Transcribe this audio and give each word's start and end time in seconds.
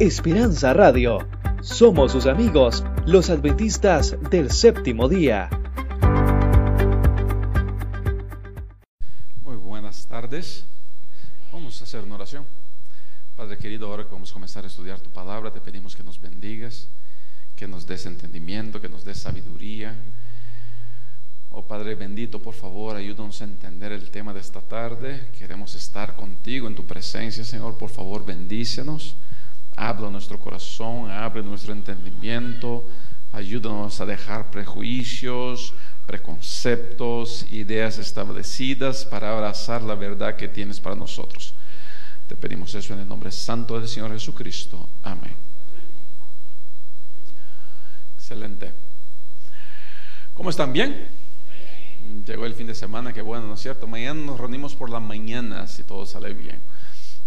Esperanza 0.00 0.72
Radio. 0.72 1.18
Somos 1.60 2.12
sus 2.12 2.26
amigos, 2.26 2.82
los 3.06 3.30
adventistas 3.30 4.16
del 4.30 4.50
séptimo 4.50 5.08
día. 5.08 5.48
Muy 9.42 9.56
buenas 9.56 10.06
tardes. 10.06 10.64
Vamos 11.52 11.80
a 11.80 11.84
hacer 11.84 12.02
una 12.02 12.16
oración. 12.16 12.44
Padre 13.36 13.58
querido, 13.58 13.86
ahora 13.86 14.04
que 14.04 14.12
vamos 14.12 14.30
a 14.30 14.32
comenzar 14.32 14.64
a 14.64 14.66
estudiar 14.66 14.98
tu 14.98 15.10
palabra, 15.10 15.52
te 15.52 15.60
pedimos 15.60 15.94
que 15.94 16.02
nos 16.02 16.20
bendigas, 16.20 16.88
que 17.54 17.68
nos 17.68 17.86
des 17.86 18.06
entendimiento, 18.06 18.80
que 18.80 18.88
nos 18.88 19.04
des 19.04 19.18
sabiduría. 19.18 19.94
Oh 21.50 21.62
Padre 21.62 21.94
bendito, 21.94 22.40
por 22.40 22.54
favor, 22.54 22.96
ayúdanos 22.96 23.40
a 23.42 23.44
entender 23.44 23.92
el 23.92 24.10
tema 24.10 24.32
de 24.32 24.40
esta 24.40 24.62
tarde. 24.62 25.28
Queremos 25.38 25.74
estar 25.74 26.16
contigo 26.16 26.66
en 26.66 26.74
tu 26.74 26.86
presencia, 26.86 27.44
Señor. 27.44 27.76
Por 27.76 27.90
favor, 27.90 28.24
bendícenos. 28.24 29.16
Habla 29.76 30.10
nuestro 30.10 30.38
corazón, 30.38 31.10
abre 31.10 31.42
nuestro 31.42 31.72
entendimiento. 31.72 32.86
Ayúdanos 33.32 34.00
a 34.00 34.06
dejar 34.06 34.50
prejuicios, 34.50 35.74
preconceptos, 36.06 37.46
ideas 37.50 37.98
establecidas 37.98 39.04
para 39.06 39.32
abrazar 39.32 39.82
la 39.82 39.94
verdad 39.94 40.36
que 40.36 40.48
tienes 40.48 40.80
para 40.80 40.94
nosotros. 40.94 41.54
Te 42.28 42.36
pedimos 42.36 42.74
eso 42.74 42.92
en 42.92 43.00
el 43.00 43.08
nombre 43.08 43.30
santo 43.30 43.78
del 43.78 43.88
Señor 43.88 44.12
Jesucristo. 44.12 44.88
Amén. 45.02 45.34
Excelente. 48.16 48.72
¿Cómo 50.34 50.50
están? 50.50 50.72
¿Bien? 50.72 51.08
Llegó 52.26 52.46
el 52.46 52.54
fin 52.54 52.66
de 52.66 52.74
semana, 52.74 53.12
qué 53.12 53.22
bueno, 53.22 53.46
¿no 53.46 53.54
es 53.54 53.60
cierto? 53.60 53.86
Mañana 53.86 54.20
nos 54.20 54.38
reunimos 54.38 54.74
por 54.74 54.90
la 54.90 55.00
mañana, 55.00 55.66
si 55.66 55.82
todo 55.82 56.06
sale 56.06 56.32
bien. 56.34 56.60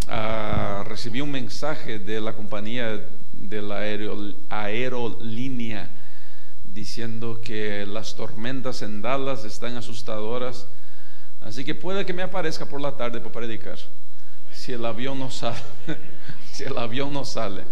Ah, 0.08 0.84
recibí 0.88 1.22
un 1.22 1.32
mensaje 1.32 2.00
de 2.00 2.22
la 2.22 2.34
compañía 2.34 3.02
de 3.32 3.62
la 3.62 3.80
aerolínea 4.50 5.90
diciendo 6.64 7.42
que 7.42 7.86
las 7.86 8.16
tormentas 8.16 8.82
en 8.82 9.02
Dallas 9.02 9.46
están 9.46 9.78
asustadoras. 9.78 10.68
Así 11.42 11.64
que 11.64 11.74
puede 11.74 12.06
que 12.06 12.14
me 12.14 12.22
aparezca 12.22 12.66
por 12.66 12.82
la 12.82 12.98
tarde 12.98 13.20
para 13.20 13.32
predicar. 13.32 13.80
Si 14.52 14.74
el 14.74 14.86
avión 14.86 15.20
no 15.20 15.32
sale. 15.32 15.58
si 16.52 16.64
el 16.64 16.78
avión 16.78 17.14
no 17.14 17.26
sale. 17.26 17.64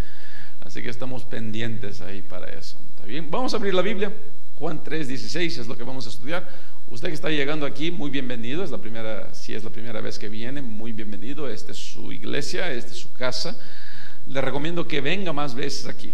Así 0.61 0.81
que 0.81 0.89
estamos 0.89 1.25
pendientes 1.25 2.01
ahí 2.01 2.21
para 2.21 2.47
eso. 2.47 2.79
¿Está 2.91 3.05
bien? 3.05 3.29
Vamos 3.29 3.53
a 3.53 3.57
abrir 3.57 3.73
la 3.73 3.81
Biblia. 3.81 4.13
Juan 4.55 4.81
3, 4.83 5.07
16 5.07 5.57
es 5.57 5.67
lo 5.67 5.75
que 5.75 5.83
vamos 5.83 6.05
a 6.05 6.09
estudiar. 6.09 6.47
Usted 6.93 7.07
que 7.07 7.15
está 7.15 7.31
llegando 7.31 7.65
aquí, 7.65 7.89
muy 7.89 8.11
bienvenido. 8.11 8.63
Es 8.63 8.69
la 8.69 8.77
primera, 8.77 9.33
si 9.33 9.55
es 9.55 9.63
la 9.63 9.71
primera 9.71 9.99
vez 9.99 10.19
que 10.19 10.29
viene, 10.29 10.61
muy 10.61 10.91
bienvenido. 10.91 11.49
Esta 11.49 11.71
es 11.71 11.79
su 11.79 12.13
iglesia, 12.13 12.71
esta 12.71 12.91
es 12.91 12.99
su 12.99 13.11
casa. 13.11 13.57
Le 14.27 14.39
recomiendo 14.39 14.87
que 14.87 15.01
venga 15.01 15.33
más 15.33 15.55
veces 15.55 15.87
aquí. 15.87 16.13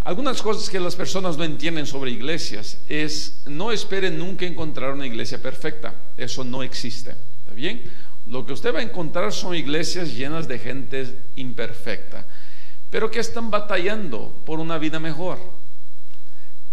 Algunas 0.00 0.42
cosas 0.42 0.68
que 0.68 0.80
las 0.80 0.96
personas 0.96 1.36
no 1.36 1.44
entienden 1.44 1.86
sobre 1.86 2.10
iglesias 2.10 2.80
es 2.88 3.42
no 3.46 3.70
esperen 3.70 4.18
nunca 4.18 4.44
encontrar 4.44 4.92
una 4.92 5.06
iglesia 5.06 5.40
perfecta. 5.40 5.94
Eso 6.16 6.42
no 6.42 6.64
existe. 6.64 7.10
¿Está 7.10 7.54
bien? 7.54 7.84
Lo 8.26 8.44
que 8.44 8.54
usted 8.54 8.74
va 8.74 8.80
a 8.80 8.82
encontrar 8.82 9.32
son 9.32 9.54
iglesias 9.54 10.16
llenas 10.16 10.48
de 10.48 10.58
gente 10.58 11.16
imperfecta, 11.36 12.26
pero 12.90 13.08
que 13.08 13.20
están 13.20 13.52
batallando 13.52 14.42
por 14.44 14.58
una 14.58 14.78
vida 14.78 14.98
mejor. 14.98 15.38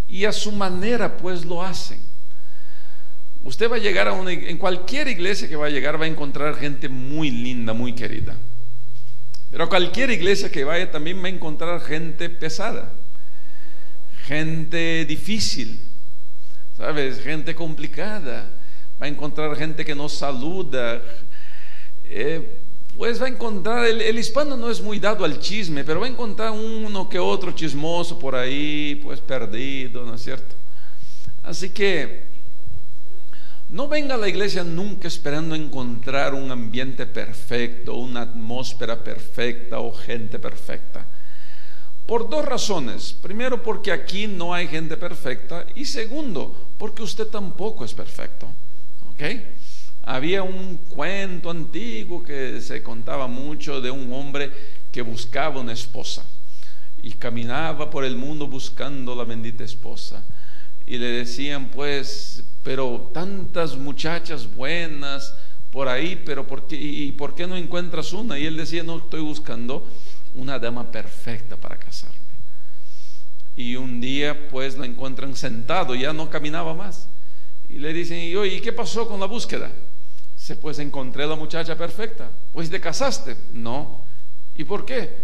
Y 0.07 0.25
a 0.25 0.31
su 0.31 0.51
manera, 0.51 1.15
pues 1.15 1.45
lo 1.45 1.61
hacen. 1.61 2.09
Usted 3.43 3.71
va 3.71 3.77
a 3.77 3.79
llegar 3.79 4.07
a 4.07 4.13
una, 4.13 4.31
en 4.31 4.57
cualquier 4.57 5.07
iglesia 5.07 5.49
que 5.49 5.55
va 5.55 5.65
a 5.65 5.69
llegar 5.69 5.99
va 5.99 6.05
a 6.05 6.07
encontrar 6.07 6.55
gente 6.55 6.89
muy 6.89 7.31
linda, 7.31 7.73
muy 7.73 7.93
querida. 7.93 8.37
Pero 9.49 9.63
a 9.63 9.69
cualquier 9.69 10.11
iglesia 10.11 10.51
que 10.51 10.63
vaya 10.63 10.91
también 10.91 11.21
va 11.21 11.25
a 11.25 11.29
encontrar 11.29 11.81
gente 11.81 12.29
pesada, 12.29 12.93
gente 14.25 15.05
difícil, 15.05 15.81
¿sabes? 16.77 17.19
Gente 17.21 17.55
complicada. 17.55 18.49
Va 19.01 19.07
a 19.07 19.09
encontrar 19.09 19.55
gente 19.57 19.83
que 19.83 19.95
no 19.95 20.07
saluda. 20.07 21.01
Eh, 22.05 22.59
pues 22.95 23.19
va 23.19 23.25
a 23.25 23.29
encontrar, 23.29 23.87
el, 23.87 24.01
el, 24.01 24.19
hispano 24.19 24.55
no 24.55 24.69
es 24.69 24.79
muy 24.81 24.99
dado 24.99 25.25
al 25.25 25.39
chisme, 25.39 25.83
pero 25.83 25.99
va 25.99 26.05
a 26.05 26.09
encontrar 26.09 26.51
uno 26.51 27.09
que 27.09 27.17
otro 27.17 27.51
chismoso 27.53 28.19
por 28.19 28.35
ahí, 28.35 28.99
pues 29.03 29.19
perdido, 29.19 30.05
¿no 30.05 30.15
es 30.15 30.21
cierto? 30.21 30.55
Así 31.41 31.71
que 31.71 32.30
no 33.71 33.87
venga 33.87 34.15
a 34.15 34.17
la 34.17 34.27
iglesia 34.27 34.65
nunca 34.65 35.07
esperando 35.07 35.55
encontrar 35.55 36.33
un 36.33 36.51
ambiente 36.51 37.05
perfecto, 37.05 37.95
una 37.95 38.23
atmósfera 38.23 39.01
perfecta 39.01 39.79
o 39.79 39.93
gente 39.93 40.39
perfecta. 40.39 41.07
Por 42.05 42.29
dos 42.29 42.43
razones. 42.43 43.13
Primero, 43.13 43.63
porque 43.63 43.93
aquí 43.93 44.27
no 44.27 44.53
hay 44.53 44.67
gente 44.67 44.97
perfecta. 44.97 45.65
Y 45.73 45.85
segundo, 45.85 46.73
porque 46.77 47.01
usted 47.01 47.27
tampoco 47.27 47.85
es 47.85 47.93
perfecto. 47.93 48.47
¿Ok? 49.09 49.23
Había 50.03 50.43
un 50.43 50.75
cuento 50.89 51.49
antiguo 51.49 52.21
que 52.21 52.59
se 52.59 52.83
contaba 52.83 53.27
mucho 53.27 53.79
de 53.79 53.89
un 53.89 54.11
hombre 54.11 54.51
que 54.91 55.01
buscaba 55.01 55.61
una 55.61 55.71
esposa 55.71 56.25
y 57.01 57.13
caminaba 57.13 57.89
por 57.89 58.03
el 58.03 58.17
mundo 58.17 58.47
buscando 58.47 59.15
la 59.15 59.23
bendita 59.23 59.63
esposa. 59.63 60.25
Y 60.85 60.97
le 60.97 61.07
decían, 61.07 61.69
pues, 61.69 62.43
pero 62.63 63.11
tantas 63.13 63.75
muchachas 63.75 64.53
buenas 64.55 65.35
por 65.71 65.87
ahí, 65.87 66.21
pero 66.25 66.45
¿por 66.45 66.67
qué, 66.67 66.75
¿y 66.75 67.11
por 67.13 67.33
qué 67.33 67.47
no 67.47 67.55
encuentras 67.55 68.13
una? 68.13 68.37
Y 68.37 68.45
él 68.45 68.57
decía, 68.57 68.83
no, 68.83 68.97
estoy 68.97 69.21
buscando 69.21 69.87
una 70.35 70.59
dama 70.59 70.91
perfecta 70.91 71.55
para 71.55 71.77
casarme. 71.77 72.17
Y 73.55 73.75
un 73.75 73.99
día 73.99 74.49
pues 74.49 74.77
la 74.77 74.85
encuentran 74.85 75.35
sentado, 75.35 75.95
ya 75.95 76.13
no 76.13 76.29
caminaba 76.29 76.73
más. 76.73 77.07
Y 77.69 77.79
le 77.79 77.93
dicen, 77.93 78.19
y 78.19 78.35
oye, 78.35 78.55
¿y 78.55 78.61
qué 78.61 78.73
pasó 78.73 79.07
con 79.07 79.19
la 79.19 79.25
búsqueda? 79.25 79.71
Se 80.35 80.55
pues 80.55 80.79
encontré 80.79 81.25
la 81.25 81.35
muchacha 81.35 81.77
perfecta. 81.77 82.31
Pues 82.51 82.69
te 82.69 82.81
casaste. 82.81 83.37
No. 83.53 84.03
¿Y 84.55 84.63
por 84.63 84.85
qué? 84.85 85.15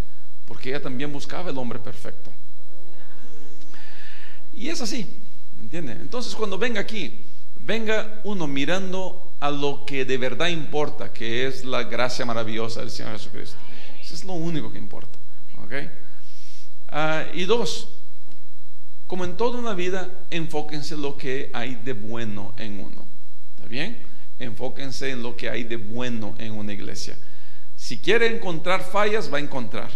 Porque 0.46 0.70
ella 0.70 0.82
también 0.82 1.12
buscaba 1.12 1.50
el 1.50 1.58
hombre 1.58 1.80
perfecto. 1.80 2.32
Y 4.54 4.70
es 4.70 4.82
así, 4.82 5.06
¿entiende? 5.60 5.92
Entonces 5.94 6.34
cuando 6.34 6.58
venga 6.58 6.82
aquí, 6.82 7.26
venga 7.68 8.22
uno 8.24 8.48
mirando 8.48 9.34
a 9.42 9.52
lo 9.52 9.86
que 9.86 10.06
de 10.06 10.18
verdad 10.18 10.48
importa, 10.48 11.12
que 11.12 11.46
es 11.46 11.66
la 11.66 11.84
gracia 11.84 12.26
maravillosa 12.26 12.80
del 12.80 12.90
Señor 12.90 13.12
Jesucristo. 13.12 13.58
Eso 14.02 14.16
es 14.16 14.24
lo 14.24 14.34
único 14.34 14.72
que 14.72 14.78
importa. 14.78 15.20
Uh, 16.90 17.36
y 17.36 17.44
dos, 17.44 17.90
como 19.06 19.26
en 19.26 19.36
toda 19.36 19.60
una 19.60 19.74
vida, 19.74 20.10
enfóquense 20.30 20.96
en 20.96 21.02
lo 21.02 21.18
que 21.18 21.52
hay 21.54 21.76
de 21.76 21.92
bueno 21.92 22.54
en 22.58 22.80
uno. 22.80 23.06
¿Está 23.58 23.68
bien? 23.68 24.02
Enfóquense 24.40 25.12
en 25.12 25.22
lo 25.22 25.36
que 25.36 25.50
hay 25.50 25.66
de 25.66 25.76
bueno 25.76 26.36
en 26.38 26.54
una 26.54 26.72
iglesia. 26.72 27.18
Si 27.76 27.98
quiere 27.98 28.34
encontrar 28.34 28.82
fallas, 28.82 29.32
va 29.32 29.40
a 29.40 29.42
encontrar. 29.42 29.90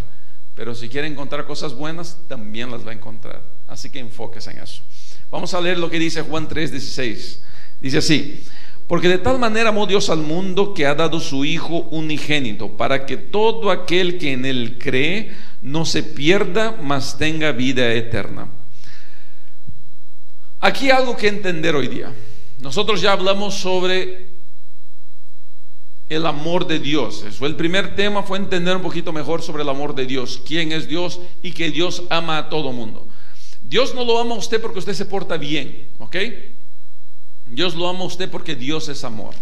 Pero 0.54 0.74
si 0.74 0.90
quiere 0.90 1.08
encontrar 1.08 1.46
cosas 1.46 1.74
buenas, 1.74 2.18
también 2.28 2.70
las 2.70 2.86
va 2.86 2.90
a 2.90 2.94
encontrar. 2.94 3.42
Así 3.66 3.88
que 3.88 3.98
enfóquese 3.98 4.50
en 4.50 4.58
eso. 4.58 4.82
Vamos 5.30 5.54
a 5.54 5.60
leer 5.62 5.78
lo 5.78 5.88
que 5.88 5.98
dice 5.98 6.20
Juan 6.20 6.46
3:16. 6.46 7.40
Dice 7.82 7.98
así, 7.98 8.44
porque 8.86 9.08
de 9.08 9.18
tal 9.18 9.40
manera 9.40 9.70
amó 9.70 9.86
Dios 9.86 10.08
al 10.08 10.20
mundo 10.20 10.72
que 10.72 10.86
ha 10.86 10.94
dado 10.94 11.18
su 11.18 11.44
Hijo 11.44 11.88
unigénito, 11.90 12.76
para 12.76 13.06
que 13.06 13.16
todo 13.16 13.72
aquel 13.72 14.18
que 14.18 14.32
en 14.32 14.44
él 14.44 14.78
cree 14.78 15.32
no 15.60 15.84
se 15.84 16.04
pierda, 16.04 16.78
mas 16.80 17.18
tenga 17.18 17.50
vida 17.50 17.92
eterna. 17.92 18.48
Aquí 20.60 20.86
hay 20.86 20.98
algo 20.98 21.16
que 21.16 21.26
entender 21.26 21.74
hoy 21.74 21.88
día. 21.88 22.12
Nosotros 22.60 23.00
ya 23.00 23.12
hablamos 23.12 23.54
sobre 23.54 24.28
el 26.08 26.24
amor 26.24 26.68
de 26.68 26.78
Dios. 26.78 27.24
Eso, 27.26 27.46
el 27.46 27.56
primer 27.56 27.96
tema 27.96 28.22
fue 28.22 28.38
entender 28.38 28.76
un 28.76 28.82
poquito 28.82 29.12
mejor 29.12 29.42
sobre 29.42 29.64
el 29.64 29.68
amor 29.68 29.96
de 29.96 30.06
Dios, 30.06 30.40
quién 30.46 30.70
es 30.70 30.86
Dios 30.86 31.18
y 31.42 31.50
que 31.50 31.72
Dios 31.72 32.04
ama 32.10 32.38
a 32.38 32.48
todo 32.48 32.70
mundo. 32.70 33.08
Dios 33.60 33.92
no 33.96 34.04
lo 34.04 34.20
ama 34.20 34.36
a 34.36 34.38
usted 34.38 34.60
porque 34.60 34.78
usted 34.78 34.94
se 34.94 35.06
porta 35.06 35.36
bien, 35.36 35.88
¿ok? 35.98 36.16
Dios 37.52 37.74
lo 37.74 37.88
ama 37.88 38.00
a 38.00 38.04
usted 38.04 38.30
porque 38.30 38.56
Dios 38.56 38.88
es 38.88 39.04
amor. 39.04 39.34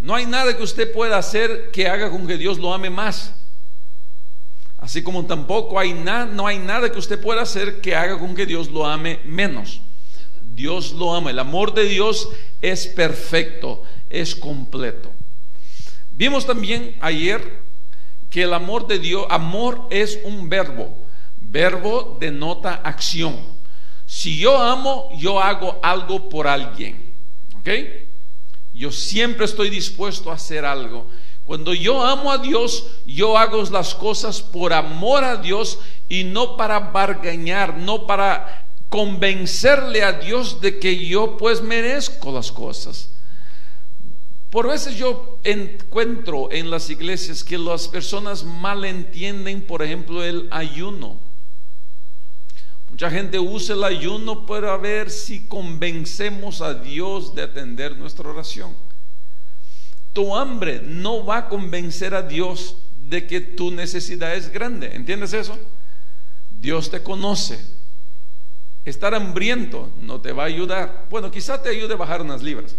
No 0.00 0.14
hay 0.14 0.26
nada 0.26 0.56
que 0.56 0.62
usted 0.62 0.92
pueda 0.92 1.18
hacer 1.18 1.70
que 1.70 1.88
haga 1.88 2.10
con 2.10 2.26
que 2.26 2.38
Dios 2.38 2.58
lo 2.58 2.72
ame 2.72 2.90
más. 2.90 3.34
Así 4.78 5.02
como 5.02 5.24
tampoco 5.26 5.78
hay 5.78 5.92
nada, 5.92 6.26
no 6.26 6.46
hay 6.46 6.58
nada 6.58 6.90
que 6.90 6.98
usted 6.98 7.20
pueda 7.20 7.42
hacer 7.42 7.80
que 7.80 7.94
haga 7.94 8.18
con 8.18 8.34
que 8.34 8.46
Dios 8.46 8.70
lo 8.70 8.86
ame 8.86 9.20
menos. 9.24 9.80
Dios 10.54 10.92
lo 10.92 11.14
ama. 11.14 11.30
El 11.30 11.38
amor 11.38 11.74
de 11.74 11.84
Dios 11.84 12.28
es 12.60 12.86
perfecto, 12.86 13.82
es 14.08 14.34
completo. 14.34 15.12
Vimos 16.10 16.46
también 16.46 16.96
ayer 17.00 17.62
que 18.30 18.42
el 18.44 18.54
amor 18.54 18.86
de 18.86 18.98
Dios, 18.98 19.26
amor 19.30 19.86
es 19.90 20.18
un 20.24 20.48
verbo. 20.48 20.96
Verbo 21.40 22.16
denota 22.20 22.74
acción. 22.74 23.38
Si 24.06 24.38
yo 24.38 24.58
amo, 24.58 25.10
yo 25.18 25.40
hago 25.40 25.78
algo 25.82 26.28
por 26.28 26.46
alguien. 26.46 27.03
Yo 28.72 28.90
siempre 28.90 29.44
estoy 29.44 29.70
dispuesto 29.70 30.30
a 30.30 30.34
hacer 30.34 30.64
algo. 30.64 31.06
Cuando 31.44 31.74
yo 31.74 32.02
amo 32.02 32.32
a 32.32 32.38
Dios, 32.38 32.86
yo 33.06 33.36
hago 33.36 33.62
las 33.70 33.94
cosas 33.94 34.40
por 34.40 34.72
amor 34.72 35.24
a 35.24 35.36
Dios 35.36 35.78
y 36.08 36.24
no 36.24 36.56
para 36.56 36.78
bargañar, 36.80 37.76
no 37.76 38.06
para 38.06 38.66
convencerle 38.88 40.02
a 40.02 40.12
Dios 40.12 40.60
de 40.60 40.78
que 40.78 41.06
yo 41.06 41.36
pues 41.36 41.60
merezco 41.60 42.32
las 42.32 42.50
cosas. 42.50 43.10
Por 44.50 44.68
veces 44.68 44.96
yo 44.96 45.38
encuentro 45.42 46.50
en 46.52 46.70
las 46.70 46.88
iglesias 46.88 47.42
que 47.42 47.58
las 47.58 47.88
personas 47.88 48.44
mal 48.44 48.84
entienden, 48.84 49.62
por 49.62 49.82
ejemplo, 49.82 50.22
el 50.22 50.48
ayuno. 50.50 51.18
Mucha 52.94 53.10
gente 53.10 53.40
usa 53.40 53.74
el 53.74 53.82
ayuno 53.82 54.46
para 54.46 54.76
ver 54.76 55.10
si 55.10 55.48
convencemos 55.48 56.60
a 56.60 56.74
Dios 56.74 57.34
de 57.34 57.42
atender 57.42 57.96
nuestra 57.96 58.30
oración. 58.30 58.72
Tu 60.12 60.36
hambre 60.36 60.80
no 60.80 61.26
va 61.26 61.38
a 61.38 61.48
convencer 61.48 62.14
a 62.14 62.22
Dios 62.22 62.76
de 63.08 63.26
que 63.26 63.40
tu 63.40 63.72
necesidad 63.72 64.36
es 64.36 64.48
grande. 64.48 64.94
¿Entiendes 64.94 65.32
eso? 65.32 65.58
Dios 66.60 66.88
te 66.88 67.02
conoce. 67.02 67.58
Estar 68.84 69.12
hambriento 69.12 69.90
no 70.00 70.20
te 70.20 70.30
va 70.30 70.44
a 70.44 70.46
ayudar. 70.46 71.06
Bueno, 71.10 71.32
quizá 71.32 71.60
te 71.60 71.70
ayude 71.70 71.94
a 71.94 71.96
bajar 71.96 72.22
unas 72.22 72.44
libras 72.44 72.76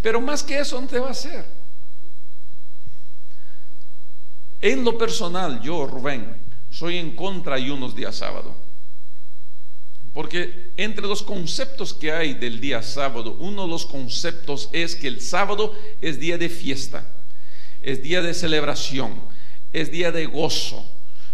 pero 0.00 0.18
más 0.18 0.42
que 0.42 0.58
eso 0.58 0.80
no 0.80 0.86
te 0.86 0.98
va 0.98 1.08
a 1.08 1.10
hacer. 1.10 1.44
En 4.62 4.82
lo 4.82 4.96
personal, 4.96 5.60
yo, 5.60 5.86
Rubén, 5.86 6.40
soy 6.70 6.96
en 6.96 7.14
contra 7.14 7.56
de 7.56 7.70
unos 7.70 7.94
días 7.94 8.16
sábado. 8.16 8.65
Porque 10.16 10.72
entre 10.78 11.06
los 11.06 11.22
conceptos 11.22 11.92
que 11.92 12.10
hay 12.10 12.32
del 12.32 12.58
día 12.58 12.80
sábado, 12.80 13.36
uno 13.38 13.64
de 13.64 13.68
los 13.68 13.84
conceptos 13.84 14.70
es 14.72 14.96
que 14.96 15.08
el 15.08 15.20
sábado 15.20 15.74
es 16.00 16.18
día 16.18 16.38
de 16.38 16.48
fiesta, 16.48 17.06
es 17.82 18.02
día 18.02 18.22
de 18.22 18.32
celebración, 18.32 19.20
es 19.74 19.90
día 19.90 20.10
de 20.12 20.24
gozo. 20.24 20.90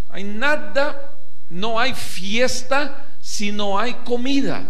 Hay 0.09 0.25
nada, 0.25 1.17
no 1.49 1.79
hay 1.79 1.95
fiesta 1.95 3.07
si 3.21 3.53
no 3.53 3.79
hay 3.79 3.95
comida, 4.05 4.67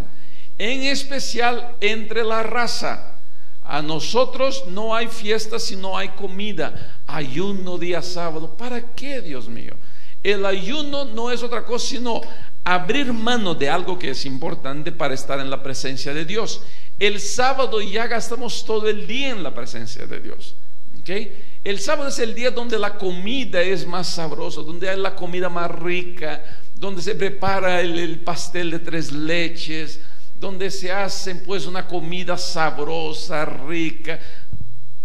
en 0.58 0.82
especial 0.82 1.76
entre 1.81 2.23
la 2.23 2.43
raza. 2.43 3.17
A 3.62 3.81
nosotros 3.81 4.65
no 4.67 4.94
hay 4.94 5.08
fiesta 5.08 5.58
si 5.58 5.75
no 5.75 5.97
hay 5.97 6.11
comida. 6.11 6.99
Ayuno 7.06 7.79
día 7.79 8.03
sábado. 8.03 8.58
¿Para 8.58 8.93
qué, 8.94 9.23
Dios 9.23 9.49
mío? 9.49 9.75
El 10.23 10.44
ayuno 10.44 11.06
no 11.06 11.31
es 11.31 11.43
otra 11.43 11.65
cosa 11.65 11.87
sino 11.87 12.20
abrir 12.64 13.12
mano 13.12 13.55
de 13.55 13.69
algo 13.69 13.99
que 13.99 14.11
es 14.11 14.25
importante 14.25 14.93
para 14.93 15.14
estar 15.14 15.41
en 15.41 15.50
la 15.50 15.62
presencia 15.62 16.14
de 16.14 16.25
Dios. 16.25 16.62
El 16.99 17.20
sábado 17.20 17.81
ya 17.81 18.06
gastamos 18.06 18.64
todo 18.64 18.88
el 18.88 19.06
día 19.06 19.31
en 19.31 19.43
la 19.43 19.55
presencia 19.55 20.06
de 20.06 20.20
Dios. 20.20 20.56
¿okay? 21.00 21.43
El 21.64 21.81
sábado 21.81 22.09
es 22.09 22.19
el 22.19 22.35
día 22.35 22.50
donde 22.50 22.79
la 22.79 22.97
comida 22.97 23.61
es 23.61 23.87
más 23.87 24.09
sabrosa, 24.09 24.62
donde 24.62 24.88
hay 24.88 24.99
la 24.99 25.17
comida 25.17 25.49
más 25.49 25.70
rica, 25.70 26.44
donde 26.75 27.03
se 27.03 27.14
prepara 27.14 27.81
el 27.81 28.20
pastel 28.20 28.70
de 28.70 28.79
tres 28.79 29.12
leches, 29.12 30.00
donde 30.38 30.70
se 30.70 30.91
hacen 30.91 31.43
pues 31.44 31.67
una 31.67 31.87
comida 31.87 32.37
sabrosa, 32.37 33.44
rica. 33.44 34.19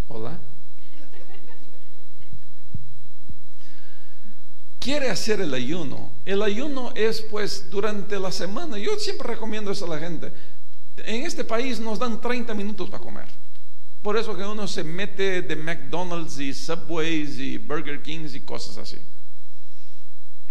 Hola. 0.08 0.38
Quiere 4.88 5.10
hacer 5.10 5.42
el 5.42 5.52
ayuno. 5.52 6.12
El 6.24 6.40
ayuno 6.40 6.94
es 6.94 7.20
pues 7.20 7.68
durante 7.68 8.18
la 8.18 8.32
semana. 8.32 8.78
Yo 8.78 8.98
siempre 8.98 9.28
recomiendo 9.28 9.70
eso 9.70 9.84
a 9.84 9.94
la 9.94 9.98
gente. 9.98 10.32
En 10.96 11.26
este 11.26 11.44
país 11.44 11.78
nos 11.78 11.98
dan 11.98 12.22
30 12.22 12.54
minutos 12.54 12.88
para 12.88 13.04
comer. 13.04 13.26
Por 14.00 14.16
eso 14.16 14.34
que 14.34 14.44
uno 14.44 14.66
se 14.66 14.82
mete 14.82 15.42
de 15.42 15.56
McDonald's 15.56 16.40
y 16.40 16.54
Subways 16.54 17.38
y 17.38 17.58
Burger 17.58 18.00
Kings 18.00 18.34
y 18.34 18.40
cosas 18.40 18.78
así. 18.78 18.96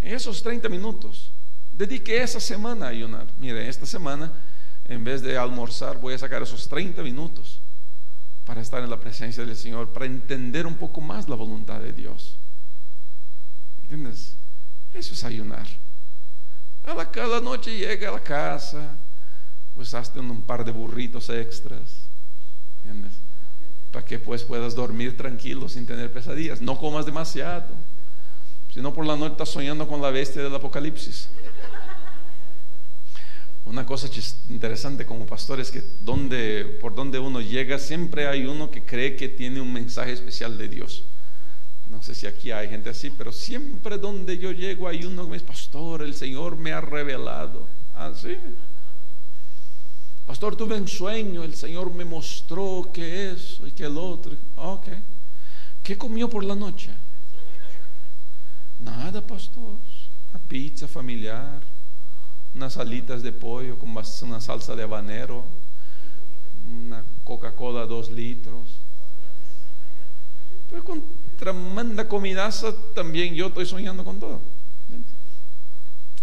Esos 0.00 0.40
30 0.40 0.68
minutos. 0.68 1.32
Dedique 1.72 2.22
esa 2.22 2.38
semana 2.38 2.86
a 2.86 2.90
ayunar. 2.90 3.26
Mire, 3.40 3.68
esta 3.68 3.86
semana 3.86 4.32
en 4.84 5.02
vez 5.02 5.20
de 5.20 5.36
almorzar, 5.36 5.98
voy 5.98 6.14
a 6.14 6.18
sacar 6.18 6.44
esos 6.44 6.68
30 6.68 7.02
minutos 7.02 7.60
para 8.44 8.60
estar 8.60 8.84
en 8.84 8.90
la 8.90 9.00
presencia 9.00 9.44
del 9.44 9.56
Señor, 9.56 9.92
para 9.92 10.06
entender 10.06 10.64
un 10.64 10.76
poco 10.76 11.00
más 11.00 11.28
la 11.28 11.34
voluntad 11.34 11.80
de 11.80 11.92
Dios. 11.92 12.37
¿Entiendes? 13.88 14.34
Eso 14.92 15.14
es 15.14 15.24
ayunar. 15.24 15.66
A 16.84 16.94
la, 16.94 17.10
cada 17.10 17.40
noche 17.40 17.74
llega 17.74 18.10
a 18.10 18.12
la 18.12 18.20
casa, 18.20 18.98
pues 19.74 19.94
hazte 19.94 20.20
un 20.20 20.42
par 20.42 20.62
de 20.62 20.72
burritos 20.72 21.30
extras. 21.30 22.02
¿Entiendes? 22.78 23.14
Para 23.90 24.04
que 24.04 24.18
pues 24.18 24.42
puedas 24.42 24.74
dormir 24.74 25.16
tranquilo 25.16 25.70
sin 25.70 25.86
tener 25.86 26.12
pesadillas. 26.12 26.60
No 26.60 26.78
comas 26.78 27.06
demasiado. 27.06 27.74
Si 28.74 28.82
no 28.82 28.92
por 28.92 29.06
la 29.06 29.16
noche 29.16 29.32
estás 29.32 29.48
soñando 29.48 29.88
con 29.88 30.02
la 30.02 30.10
bestia 30.10 30.42
del 30.42 30.54
Apocalipsis. 30.54 31.30
Una 33.64 33.86
cosa 33.86 34.08
interesante 34.50 35.06
como 35.06 35.24
pastor 35.24 35.60
es 35.60 35.70
que 35.70 35.82
donde, 36.00 36.78
por 36.80 36.94
donde 36.94 37.18
uno 37.18 37.40
llega 37.40 37.78
siempre 37.78 38.26
hay 38.26 38.44
uno 38.44 38.70
que 38.70 38.84
cree 38.84 39.16
que 39.16 39.28
tiene 39.28 39.62
un 39.62 39.72
mensaje 39.72 40.12
especial 40.12 40.58
de 40.58 40.68
Dios. 40.68 41.04
No 41.90 42.02
sé 42.02 42.14
si 42.14 42.26
aquí 42.26 42.50
hay 42.50 42.68
gente 42.68 42.90
así, 42.90 43.10
pero 43.10 43.32
siempre 43.32 43.98
donde 43.98 44.38
yo 44.38 44.52
llego 44.52 44.88
hay 44.88 45.04
uno 45.04 45.24
que 45.24 45.30
me 45.30 45.36
dice, 45.36 45.46
pastor, 45.46 46.02
el 46.02 46.14
Señor 46.14 46.56
me 46.56 46.72
ha 46.72 46.80
revelado. 46.80 47.68
Ah, 47.94 48.12
sí. 48.14 48.36
Pastor, 50.26 50.56
tuve 50.56 50.76
un 50.76 50.86
sueño, 50.86 51.42
el 51.42 51.54
Señor 51.54 51.92
me 51.92 52.04
mostró 52.04 52.90
que 52.92 53.30
eso 53.30 53.66
y 53.66 53.72
que 53.72 53.84
el 53.84 53.96
otro. 53.96 54.36
Ok. 54.56 54.88
¿Qué 55.82 55.96
comió 55.96 56.28
por 56.28 56.44
la 56.44 56.54
noche? 56.54 56.92
Nada, 58.80 59.26
pastor. 59.26 59.78
Una 60.30 60.38
pizza 60.46 60.86
familiar 60.86 61.62
unas 62.54 62.76
alitas 62.76 63.22
de 63.22 63.32
pollo 63.32 63.78
con 63.78 63.90
una 63.90 64.40
salsa 64.40 64.74
de 64.74 64.82
habanero, 64.82 65.44
una 66.66 67.04
Coca-Cola 67.24 67.86
dos 67.86 68.10
litros. 68.10 68.80
Pero 70.70 70.84
con 70.84 71.02
tremenda 71.38 72.06
comidaza 72.08 72.74
también 72.94 73.34
yo 73.34 73.46
estoy 73.46 73.64
soñando 73.64 74.04
con 74.04 74.20
todo. 74.20 74.42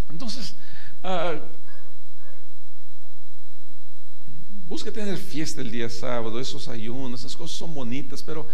Entonces, 0.10 0.56
uh, 1.04 1.40
busque 4.68 4.92
tener 4.92 5.18
fiesta 5.18 5.62
el 5.62 5.72
día 5.72 5.90
sábado, 5.90 6.40
esos 6.40 6.68
ayunos, 6.68 7.22
esas 7.22 7.36
cosas 7.36 7.58
son 7.58 7.74
bonitas, 7.74 8.22
pero 8.22 8.48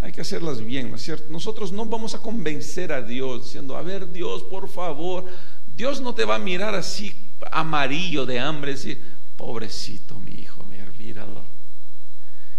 hay 0.00 0.12
que 0.12 0.20
hacerlas 0.20 0.60
bien, 0.60 0.90
¿no 0.90 0.96
es 0.96 1.02
cierto? 1.02 1.26
Nosotros 1.30 1.72
no 1.72 1.86
vamos 1.86 2.14
a 2.14 2.18
convencer 2.20 2.92
a 2.92 3.02
Dios 3.02 3.44
diciendo, 3.44 3.76
a 3.76 3.82
ver 3.82 4.12
Dios, 4.12 4.42
por 4.44 4.68
favor, 4.68 5.24
Dios 5.76 6.00
no 6.00 6.14
te 6.14 6.24
va 6.24 6.36
a 6.36 6.38
mirar 6.38 6.74
así 6.74 7.14
amarillo 7.50 8.26
de 8.26 8.38
hambre, 8.38 8.72
decir, 8.72 9.02
pobrecito 9.36 10.18
mi 10.20 10.32
hijo, 10.32 10.64
míralo, 10.98 11.42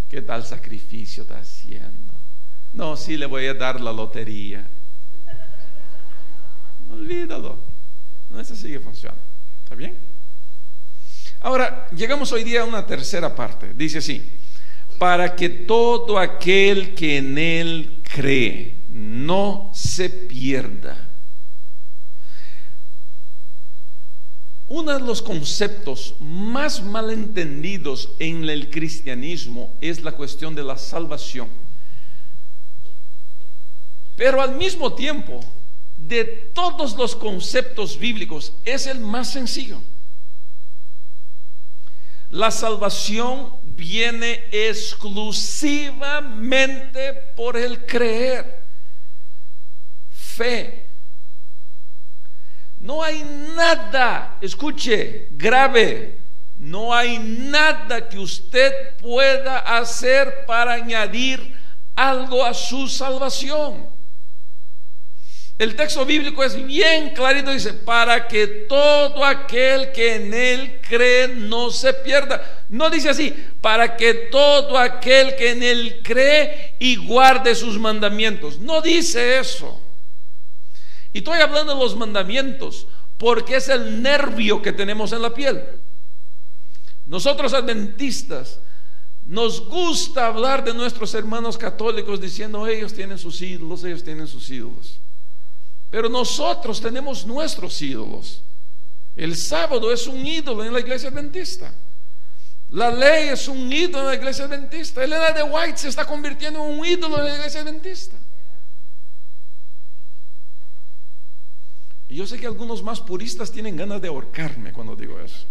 qué 0.10 0.22
tal 0.22 0.46
sacrificio 0.46 1.24
está 1.24 1.40
haciendo. 1.40 2.19
No, 2.74 2.96
sí 2.96 3.18
le 3.18 3.26
voy 3.26 3.46
a 3.48 3.54
dar 3.54 3.82
la 3.82 3.92
lotería. 3.92 4.68
Olvídalo. 6.92 7.60
No 8.30 8.40
es 8.40 8.52
así 8.52 8.70
que 8.70 8.80
funciona. 8.80 9.18
¿Está 9.64 9.76
bien? 9.76 9.98
Ahora, 11.42 11.88
llegamos 11.92 12.32
hoy 12.32 12.44
día 12.44 12.62
a 12.62 12.66
una 12.66 12.86
tercera 12.86 13.36
parte. 13.36 13.74
Dice 13.74 14.00
así, 14.00 14.40
para 14.98 15.36
que 15.36 15.50
todo 15.50 16.20
aquel 16.20 16.94
que 16.94 17.18
en 17.18 17.38
él 17.38 18.02
cree 18.04 18.76
no 18.90 19.72
se 19.74 20.10
pierda 20.10 21.10
Uno 24.70 24.94
de 24.94 25.00
los 25.00 25.24
conceptos 25.24 26.14
más 26.20 26.84
malentendidos 26.84 28.12
en 28.20 28.48
el 28.48 28.70
cristianismo 28.70 29.76
es 29.82 30.04
la 30.04 30.12
cuestión 30.12 30.54
de 30.54 30.64
la 30.64 30.78
salvación. 30.78 31.48
Pero 34.20 34.40
al 34.42 34.56
mismo 34.56 34.94
tiempo, 34.94 35.40
de 35.96 36.26
todos 36.54 36.98
los 36.98 37.16
conceptos 37.16 37.98
bíblicos, 37.98 38.52
es 38.66 38.86
el 38.86 39.00
más 39.00 39.32
sencillo. 39.32 39.82
La 42.30 42.52
salvación 42.52 43.54
viene 43.64 44.44
exclusivamente 44.52 47.14
por 47.38 47.56
el 47.56 47.86
creer. 47.86 48.66
Fe, 50.12 50.90
no 52.82 53.02
hay 53.02 53.24
nada, 53.56 54.38
escuche, 54.42 55.30
grave, 55.32 56.20
no 56.58 56.94
hay 56.94 57.20
nada 57.20 58.10
que 58.10 58.20
usted 58.20 58.98
pueda 58.98 59.60
hacer 59.60 60.46
para 60.46 60.74
añadir 60.74 61.58
algo 61.96 62.46
a 62.46 62.54
su 62.54 62.90
salvación. 62.90 63.98
El 65.60 65.76
texto 65.76 66.06
bíblico 66.06 66.42
es 66.42 66.56
bien 66.66 67.10
clarito, 67.10 67.52
dice, 67.52 67.74
para 67.74 68.30
que 68.30 68.48
todo 68.48 69.26
aquel 69.26 69.92
que 69.92 70.16
en 70.16 70.34
él 70.34 70.80
cree 70.88 71.28
no 71.28 71.70
se 71.70 71.94
pierda. 71.96 72.64
No 72.70 72.90
dice 72.90 73.10
así, 73.10 73.36
para 73.60 73.98
que 73.98 74.14
todo 74.32 74.78
aquel 74.78 75.36
que 75.36 75.52
en 75.52 75.62
él 75.62 76.00
cree 76.02 76.76
y 76.80 76.96
guarde 76.96 77.56
sus 77.56 77.78
mandamientos. 77.78 78.58
No 78.60 78.82
dice 78.82 79.38
eso. 79.38 79.82
Y 81.12 81.18
estoy 81.18 81.40
hablando 81.42 81.74
de 81.74 81.80
los 81.82 81.94
mandamientos 81.98 82.88
porque 83.18 83.58
es 83.58 83.68
el 83.68 84.02
nervio 84.02 84.62
que 84.62 84.72
tenemos 84.72 85.12
en 85.12 85.22
la 85.22 85.34
piel. 85.34 85.62
Nosotros 87.06 87.54
adventistas 87.54 88.62
nos 89.26 89.68
gusta 89.68 90.28
hablar 90.28 90.64
de 90.64 90.74
nuestros 90.74 91.14
hermanos 91.16 91.58
católicos 91.58 92.22
diciendo 92.22 92.66
ellos 92.66 92.94
tienen 92.94 93.18
sus 93.18 93.42
ídolos, 93.42 93.84
ellos 93.84 94.06
tienen 94.06 94.26
sus 94.26 94.50
ídolos. 94.50 95.02
Pero 95.90 96.10
nosotros 96.10 96.80
tenemos 96.80 97.26
nuestros 97.26 97.82
ídolos. 97.82 98.44
El 99.16 99.36
sábado 99.36 99.92
es 99.92 100.08
un 100.08 100.26
ídolo 100.26 100.64
en 100.64 100.72
la 100.72 100.80
iglesia 100.80 101.10
adventista. 101.10 101.74
La 102.70 102.92
ley 102.92 103.30
es 103.30 103.48
un 103.48 103.72
ídolo 103.72 104.02
en 104.02 104.08
la 104.08 104.16
iglesia 104.16 104.46
adventista. 104.46 105.04
Elena 105.04 105.32
de 105.32 105.44
White 105.44 105.78
se 105.78 105.90
está 105.90 106.06
convirtiendo 106.06 106.64
en 106.64 106.80
un 106.80 106.86
ídolo 106.86 107.18
en 107.18 107.26
la 107.26 107.36
iglesia 107.36 107.62
adventista. 107.62 108.16
Y 112.08 112.16
yo 112.16 112.26
sé 112.26 112.40
que 112.40 112.48
algunos 112.48 112.82
más 112.84 113.00
puristas 113.00 113.52
tienen 113.52 113.76
ganas 113.76 114.02
de 114.02 114.08
ahorcarme 114.08 114.74
cuando 114.74 114.96
digo 114.96 115.20
eso. 115.20 115.46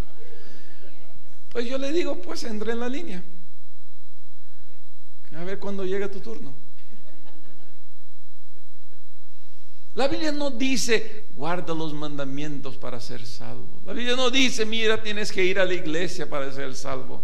Pues 1.51 1.67
yo 1.67 1.79
le 1.79 1.93
digo, 1.93 2.21
pues 2.21 2.45
entré 2.45 2.73
en 2.73 2.81
la 2.81 2.89
línea. 2.89 3.23
A 5.37 5.45
ver 5.45 5.59
cuando 5.59 5.85
llega 5.85 6.11
tu 6.11 6.21
turno. 6.21 6.68
La 9.99 10.07
Biblia 10.07 10.31
no 10.31 10.53
dice, 10.53 11.25
guarda 11.35 11.75
los 11.75 11.93
mandamientos 11.93 12.77
para 12.77 13.01
ser 13.01 13.27
salvo. 13.27 13.83
La 13.85 13.93
Biblia 13.93 14.15
no 14.15 14.31
dice, 14.31 14.65
mira, 14.65 15.03
tienes 15.03 15.33
que 15.33 15.45
ir 15.45 15.59
a 15.59 15.65
la 15.65 15.75
iglesia 15.75 16.31
para 16.31 16.53
ser 16.53 16.73
salvo. 16.77 17.21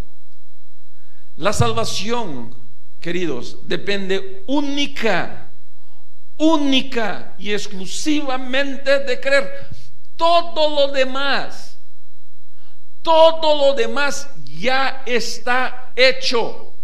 La 1.37 1.52
salvación, 1.52 2.52
queridos, 2.99 3.59
depende 3.69 4.43
única, 4.49 5.50
única 6.37 7.37
y 7.38 7.52
exclusivamente 7.52 9.04
de 9.04 9.21
creer. 9.21 9.69
Todo 10.16 10.88
lo 10.88 10.93
demás, 10.93 11.78
todo 13.02 13.69
lo 13.69 13.75
demás 13.75 14.28
ya 14.47 15.04
está 15.07 15.93
hecho. 15.95 16.75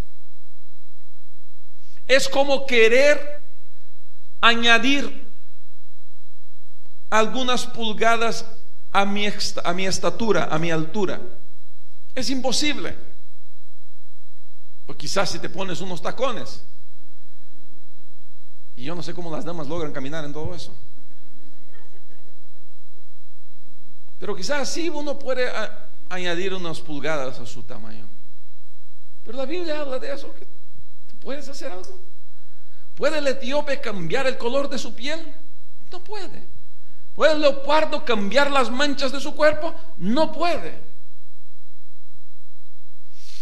Es 2.07 2.29
como 2.29 2.65
querer 2.65 3.43
añadir 4.41 5.30
algunas 7.11 7.67
pulgadas 7.67 8.47
a 8.93 9.05
mi, 9.05 9.27
a 9.65 9.73
mi 9.73 9.87
estatura, 9.87 10.49
a 10.51 10.59
mi 10.59 10.71
altura. 10.71 11.21
Es 12.15 12.31
imposible. 12.31 12.97
Pues 14.87 14.99
quizás 14.99 15.31
si 15.31 15.39
te 15.39 15.49
pones 15.49 15.81
unos 15.81 16.01
tacones. 16.01 16.63
Y 18.77 18.85
yo 18.85 18.95
no 18.95 19.03
sé 19.03 19.13
cómo 19.13 19.31
las 19.31 19.45
damas 19.45 19.67
logran 19.67 19.93
caminar 19.93 20.25
en 20.25 20.33
todo 20.33 20.55
eso. 20.55 20.75
Pero 24.19 24.37
quizás 24.37 24.69
sí 24.69 24.89
uno 24.89 25.19
puede 25.19 25.51
añadir 26.09 26.55
unas 26.55 26.81
pulgadas 26.81 27.41
a 27.41 27.47
su 27.47 27.63
tamaño. 27.63 28.07
Pero 29.25 29.39
la 29.39 29.47
Biblia 29.47 29.81
habla 29.81 29.99
de 29.99 30.13
eso. 30.13 30.35
¿Puedes 31.21 31.49
hacer 31.49 31.71
algo? 31.73 32.01
¿Puede 32.95 33.19
el 33.19 33.27
etíope 33.27 33.81
cambiar 33.81 34.27
el 34.27 34.37
color 34.37 34.69
de 34.69 34.79
su 34.79 34.95
piel? 34.95 35.35
No 35.91 36.03
puede. 36.03 36.60
¿Puede 37.15 37.33
el 37.35 37.41
leopardo 37.41 38.05
cambiar 38.05 38.51
las 38.51 38.71
manchas 38.71 39.13
de 39.13 39.21
su 39.21 39.35
cuerpo? 39.35 39.75
No 39.99 40.33
puede. 40.33 40.79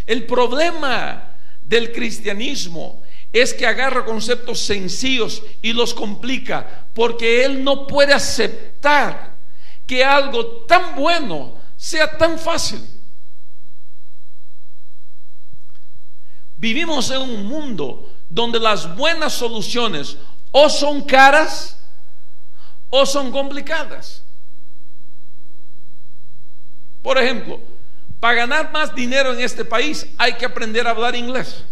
El 0.07 0.25
problema 0.25 1.35
del 1.63 1.93
cristianismo 1.93 3.03
es 3.33 3.53
que 3.53 3.67
agarra 3.67 4.05
conceptos 4.05 4.61
sencillos 4.61 5.43
y 5.61 5.73
los 5.73 5.93
complica 5.93 6.87
porque 6.95 7.45
él 7.45 7.63
no 7.63 7.87
puede 7.87 8.15
aceptar 8.15 9.37
que 9.87 10.03
algo 10.03 10.65
tan 10.67 10.95
bueno 10.97 11.55
sea 11.77 12.17
tan 12.17 12.39
fácil. 12.39 12.81
Vivimos 16.57 17.11
en 17.11 17.23
un 17.23 17.47
mundo 17.47 18.13
donde 18.29 18.59
las 18.59 18.97
buenas 18.97 19.33
soluciones 19.33 20.17
o 20.51 20.69
son 20.69 21.03
caras 21.03 21.77
o 22.90 23.07
son 23.07 23.30
complicadas. 23.30 24.23
Por 27.02 27.18
ejemplo, 27.18 27.61
para 28.21 28.35
ganar 28.35 28.73
más 28.73 28.95
dinero 28.95 29.33
en 29.33 29.40
este 29.40 29.64
país 29.64 30.07
hay 30.18 30.35
que 30.35 30.47
aprender 30.47 30.87
a 30.87 30.90
hablar 30.90 31.14
inglés. 31.14 31.64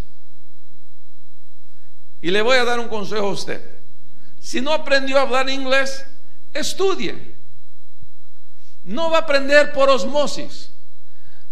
Y 2.23 2.30
le 2.30 2.42
voy 2.42 2.56
a 2.56 2.64
dar 2.64 2.78
un 2.78 2.88
consejo 2.88 3.26
a 3.26 3.30
usted. 3.30 3.62
Si 4.40 4.61
no 4.61 4.73
aprendió 4.73 5.18
a 5.18 5.23
hablar 5.23 5.50
inglés, 5.50 6.04
estudie. 6.52 7.35
No 8.85 9.11
va 9.11 9.18
a 9.18 9.20
aprender 9.23 9.73
por 9.73 9.90
osmosis. 9.90 10.70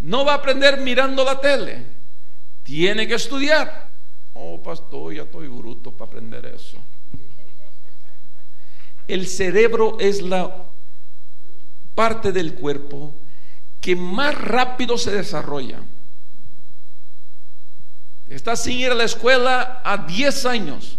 No 0.00 0.24
va 0.24 0.32
a 0.32 0.36
aprender 0.36 0.78
mirando 0.78 1.24
la 1.24 1.40
tele. 1.40 1.84
Tiene 2.62 3.06
que 3.06 3.14
estudiar. 3.14 3.88
Oh, 4.34 4.62
pastor, 4.62 5.12
ya 5.12 5.22
estoy 5.22 5.48
bruto 5.48 5.92
para 5.92 6.10
aprender 6.10 6.46
eso. 6.46 6.78
El 9.08 9.26
cerebro 9.26 9.98
es 10.00 10.22
la 10.22 10.68
parte 11.94 12.32
del 12.32 12.54
cuerpo 12.54 13.14
que 13.80 13.94
más 13.94 14.34
rápido 14.34 14.96
se 14.96 15.10
desarrolla. 15.10 15.82
Estás 18.28 18.62
sin 18.62 18.78
ir 18.78 18.90
a 18.90 18.94
la 18.94 19.04
escuela 19.04 19.82
a 19.84 19.98
10 19.98 20.46
años, 20.46 20.98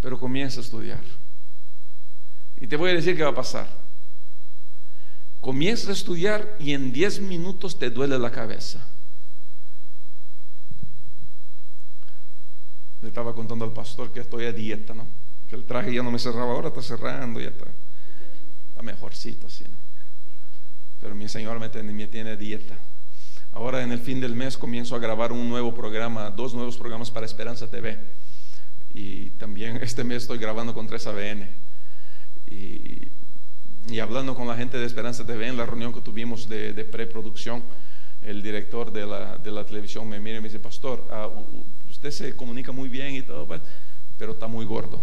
pero 0.00 0.18
comienza 0.18 0.60
a 0.60 0.62
estudiar. 0.62 1.02
Y 2.58 2.66
te 2.66 2.76
voy 2.76 2.90
a 2.90 2.94
decir 2.94 3.16
qué 3.16 3.22
va 3.22 3.30
a 3.30 3.34
pasar. 3.34 3.68
Comienza 5.40 5.90
a 5.90 5.92
estudiar 5.92 6.56
y 6.58 6.72
en 6.72 6.92
10 6.92 7.20
minutos 7.20 7.78
te 7.78 7.90
duele 7.90 8.18
la 8.18 8.30
cabeza. 8.30 8.84
Le 13.02 13.08
estaba 13.08 13.34
contando 13.34 13.64
al 13.64 13.72
pastor 13.72 14.10
que 14.10 14.20
estoy 14.20 14.46
a 14.46 14.52
dieta, 14.52 14.94
¿no? 14.94 15.06
Que 15.48 15.54
el 15.54 15.64
traje 15.64 15.94
ya 15.94 16.02
no 16.02 16.10
me 16.10 16.18
cerraba, 16.18 16.52
ahora 16.52 16.68
está 16.68 16.82
cerrando, 16.82 17.40
ya 17.40 17.48
está, 17.48 17.66
está 18.68 18.82
mejorcito 18.82 19.46
así, 19.46 19.64
¿no? 19.64 19.76
Pero 21.00 21.14
mi 21.14 21.28
Señor 21.28 21.60
me 21.60 21.68
tiene, 21.68 22.36
dieta. 22.36 22.76
Ahora 23.52 23.82
en 23.82 23.92
el 23.92 23.98
fin 23.98 24.20
del 24.20 24.34
mes 24.34 24.56
comienzo 24.56 24.96
a 24.96 24.98
grabar 24.98 25.32
un 25.32 25.48
nuevo 25.48 25.74
programa, 25.74 26.30
dos 26.30 26.54
nuevos 26.54 26.76
programas 26.76 27.10
para 27.10 27.26
Esperanza 27.26 27.70
TV. 27.70 27.98
Y 28.92 29.30
también 29.30 29.76
este 29.82 30.04
mes 30.04 30.22
estoy 30.22 30.38
grabando 30.38 30.74
con 30.74 30.88
3ABN. 30.88 31.48
Y, 32.50 33.08
y 33.88 33.98
hablando 34.00 34.34
con 34.34 34.48
la 34.48 34.56
gente 34.56 34.78
de 34.78 34.86
Esperanza 34.86 35.24
TV 35.24 35.46
en 35.46 35.56
la 35.56 35.66
reunión 35.66 35.92
que 35.92 36.00
tuvimos 36.00 36.48
de, 36.48 36.72
de 36.72 36.84
preproducción, 36.84 37.62
el 38.22 38.42
director 38.42 38.92
de 38.92 39.06
la, 39.06 39.38
de 39.38 39.50
la, 39.52 39.64
televisión 39.64 40.08
me 40.08 40.18
mira 40.18 40.38
y 40.38 40.40
me 40.40 40.48
dice, 40.48 40.58
pastor, 40.58 41.06
ah, 41.10 41.30
usted 41.88 42.10
se 42.10 42.34
comunica 42.34 42.72
muy 42.72 42.88
bien 42.88 43.14
y 43.14 43.22
todo, 43.22 43.46
pues, 43.46 43.60
pero 44.18 44.32
está 44.32 44.48
muy 44.48 44.64
gordo. 44.64 45.02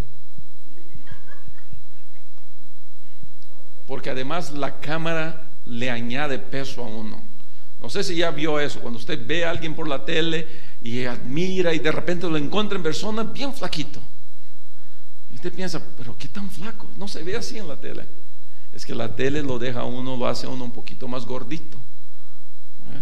Porque 3.88 4.10
además 4.10 4.52
la 4.54 4.80
cámara 4.80 5.50
le 5.66 5.90
añade 5.90 6.40
peso 6.40 6.84
a 6.84 6.88
uno. 6.88 7.22
No 7.82 7.90
sé 7.90 8.04
si 8.04 8.16
ya 8.16 8.32
vio 8.32 8.60
eso, 8.60 8.80
cuando 8.80 8.98
usted 8.98 9.26
ve 9.28 9.44
a 9.44 9.50
alguien 9.50 9.76
por 9.76 9.88
la 9.88 10.06
tele 10.06 10.48
y 10.82 11.04
admira 11.04 11.74
y 11.74 11.80
de 11.80 11.92
repente 11.92 12.30
lo 12.30 12.38
encuentra 12.38 12.78
en 12.78 12.84
persona 12.84 13.24
bien 13.24 13.54
flaquito. 13.54 14.02
Y 15.30 15.36
usted 15.36 15.54
piensa, 15.54 15.82
pero 15.98 16.18
qué 16.18 16.30
tan 16.30 16.50
flaco, 16.50 16.90
no 16.96 17.08
se 17.08 17.24
ve 17.24 17.36
así 17.36 17.58
en 17.58 17.68
la 17.68 17.76
tele. 17.76 18.08
Es 18.72 18.86
que 18.86 18.96
la 18.96 19.16
tele 19.16 19.44
lo 19.44 19.60
deja 19.60 19.82
a 19.82 19.86
uno, 19.86 20.16
lo 20.16 20.28
hace 20.28 20.46
a 20.46 20.50
uno 20.50 20.64
un 20.64 20.72
poquito 20.72 21.08
más 21.08 21.26
gordito. 21.26 21.78
¿Eh? 22.94 23.02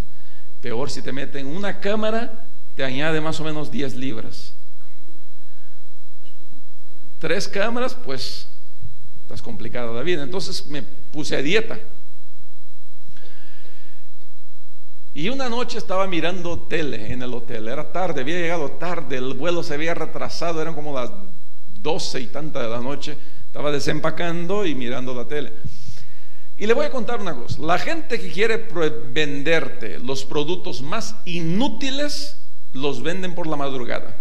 Peor 0.62 0.90
si 0.90 1.02
te 1.02 1.12
meten 1.12 1.46
una 1.46 1.80
cámara, 1.80 2.46
te 2.76 2.84
añade 2.84 3.22
más 3.22 3.40
o 3.40 3.44
menos 3.44 3.70
10 3.72 3.96
libras. 3.96 4.54
Tres 7.20 7.48
cámaras, 7.48 7.94
pues 7.94 8.48
estás 9.32 9.42
complicada 9.42 9.94
la 9.94 10.02
vida. 10.02 10.24
Entonces 10.24 10.68
me 10.68 10.84
puse 10.84 11.38
a 11.38 11.42
dieta. 11.42 11.80
Y 15.14 15.30
una 15.30 15.48
noche 15.48 15.78
estaba 15.78 16.06
mirando 16.08 16.60
tele 16.60 17.14
en 17.14 17.22
el 17.22 17.34
hotel, 17.34 17.68
era 17.68 17.92
tarde, 17.92 18.22
había 18.22 18.40
llegado 18.40 18.72
tarde, 18.72 19.18
el 19.18 19.34
vuelo 19.34 19.62
se 19.62 19.74
había 19.74 19.94
retrasado, 19.94 20.62
eran 20.62 20.74
como 20.74 20.94
las 20.94 21.12
doce 21.82 22.22
y 22.22 22.28
tanta 22.28 22.62
de 22.62 22.70
la 22.70 22.80
noche, 22.80 23.18
estaba 23.46 23.72
desempacando 23.72 24.66
y 24.66 24.74
mirando 24.74 25.14
la 25.14 25.28
tele. 25.28 25.52
Y 26.58 26.66
le 26.66 26.74
voy 26.74 26.86
a 26.86 26.92
contar 26.92 27.20
una 27.20 27.36
cosa, 27.36 27.62
la 27.62 27.78
gente 27.78 28.22
que 28.22 28.32
quiere 28.32 28.68
venderte 29.12 30.00
los 30.00 30.24
productos 30.24 30.82
más 30.82 31.16
inútiles, 31.26 32.38
los 32.72 33.04
venden 33.04 33.36
por 33.36 33.48
la 33.48 33.58
madrugada. 33.58 34.16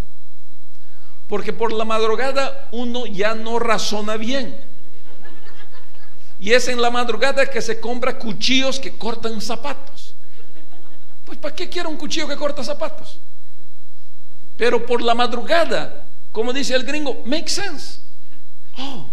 Porque 1.29 1.52
por 1.52 1.73
la 1.73 1.85
madrugada 1.85 2.69
uno 2.73 3.07
ya 3.07 3.37
no 3.37 3.61
razona 3.61 4.17
bien. 4.17 4.70
Y 6.40 6.52
es 6.52 6.66
en 6.68 6.80
la 6.80 6.90
madrugada 6.90 7.49
que 7.49 7.61
se 7.61 7.78
compra 7.78 8.18
cuchillos 8.18 8.80
que 8.80 8.97
cortan 8.97 9.40
zapatos. 9.40 10.14
Pues 11.26 11.38
¿para 11.38 11.54
qué 11.54 11.68
quiero 11.68 11.90
un 11.90 11.97
cuchillo 11.97 12.26
que 12.26 12.37
corta 12.37 12.64
zapatos? 12.64 13.20
Pero 14.56 14.85
por 14.85 15.02
la 15.02 15.14
madrugada, 15.14 16.06
como 16.32 16.52
dice 16.52 16.75
el 16.75 16.85
gringo, 16.85 17.23
make 17.26 17.49
sense. 17.49 18.00
Oh. 18.78 19.09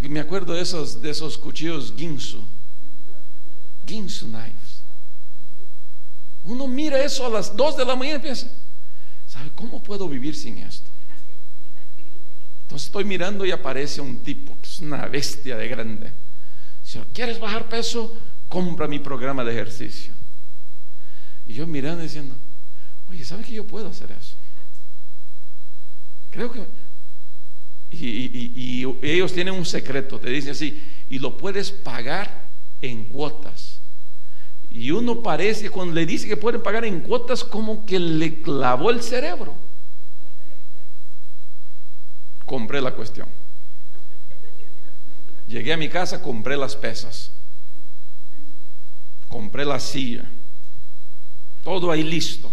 Me 0.00 0.18
acuerdo 0.20 0.54
de 0.54 0.62
esos, 0.62 1.00
de 1.00 1.10
esos 1.10 1.36
cuchillos 1.36 1.92
Ginsu. 1.96 2.42
Ginsu 3.86 4.26
knives. 4.26 4.82
Uno 6.44 6.66
mira 6.66 7.02
eso 7.02 7.26
a 7.26 7.28
las 7.28 7.54
2 7.54 7.76
de 7.76 7.84
la 7.84 7.94
mañana 7.94 8.18
y 8.18 8.22
piensa, 8.22 8.50
¿sabe 9.28 9.50
cómo 9.54 9.82
puedo 9.82 10.08
vivir 10.08 10.34
sin 10.34 10.58
esto? 10.58 10.89
Entonces 12.70 12.86
estoy 12.86 13.02
mirando 13.02 13.44
y 13.44 13.50
aparece 13.50 14.00
un 14.00 14.22
tipo 14.22 14.56
que 14.62 14.68
es 14.68 14.78
una 14.78 15.04
bestia 15.06 15.56
de 15.56 15.66
grande. 15.66 16.12
Si 16.84 17.00
quieres 17.12 17.40
bajar 17.40 17.68
peso, 17.68 18.16
compra 18.48 18.86
mi 18.86 19.00
programa 19.00 19.42
de 19.42 19.50
ejercicio. 19.50 20.14
Y 21.48 21.54
yo 21.54 21.66
mirando 21.66 22.04
diciendo, 22.04 22.36
oye, 23.08 23.24
¿sabes 23.24 23.46
que 23.46 23.54
yo 23.54 23.66
puedo 23.66 23.88
hacer 23.88 24.12
eso? 24.12 24.36
Creo 26.30 26.52
que... 26.52 26.64
Y, 27.90 28.86
ellos 29.02 29.32
tienen 29.32 29.54
un 29.54 29.66
secreto, 29.66 30.20
te 30.20 30.30
dicen 30.30 30.52
así, 30.52 30.80
y 31.08 31.18
lo 31.18 31.36
puedes 31.36 31.72
pagar 31.72 32.46
en 32.80 33.06
cuotas. 33.06 33.80
Y 34.70 34.92
uno 34.92 35.24
parece, 35.24 35.70
cuando 35.70 35.92
le 35.92 36.06
dice 36.06 36.28
que 36.28 36.36
pueden 36.36 36.62
pagar 36.62 36.84
en 36.84 37.00
cuotas, 37.00 37.42
como 37.42 37.84
que 37.84 37.98
le 37.98 38.42
clavó 38.42 38.90
el 38.92 39.02
cerebro. 39.02 39.69
Compré 42.50 42.80
la 42.80 42.90
cuestión. 42.90 43.28
Llegué 45.46 45.72
a 45.72 45.76
mi 45.76 45.88
casa, 45.88 46.20
compré 46.20 46.56
las 46.56 46.74
pesas 46.74 47.30
compré 49.30 49.64
la 49.64 49.78
silla, 49.78 50.24
todo 51.62 51.90
ahí 51.90 52.02
listo. 52.02 52.52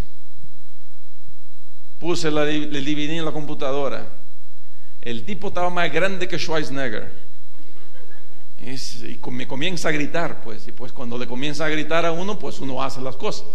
Puse 2.00 2.30
la, 2.30 2.44
el 2.44 2.88
en 2.88 3.26
la 3.26 3.32
computadora. 3.32 4.08
El 5.02 5.26
tipo 5.26 5.48
estaba 5.48 5.72
más 5.72 5.92
grande 5.92 6.28
que 6.28 6.38
Schweiznegger. 6.38 7.12
y 8.62 9.20
me 9.32 9.48
comienza 9.48 9.90
a 9.90 9.92
gritar, 9.92 10.44
pues, 10.44 10.68
y 10.68 10.72
pues 10.72 10.94
cuando 10.94 11.18
le 11.18 11.26
comienza 11.26 11.66
a 11.66 11.70
gritar 11.70 12.06
a 12.06 12.12
uno, 12.12 12.38
pues 12.38 12.60
uno 12.60 12.84
hace 12.84 13.02
las 13.02 13.16
cosas. 13.16 13.48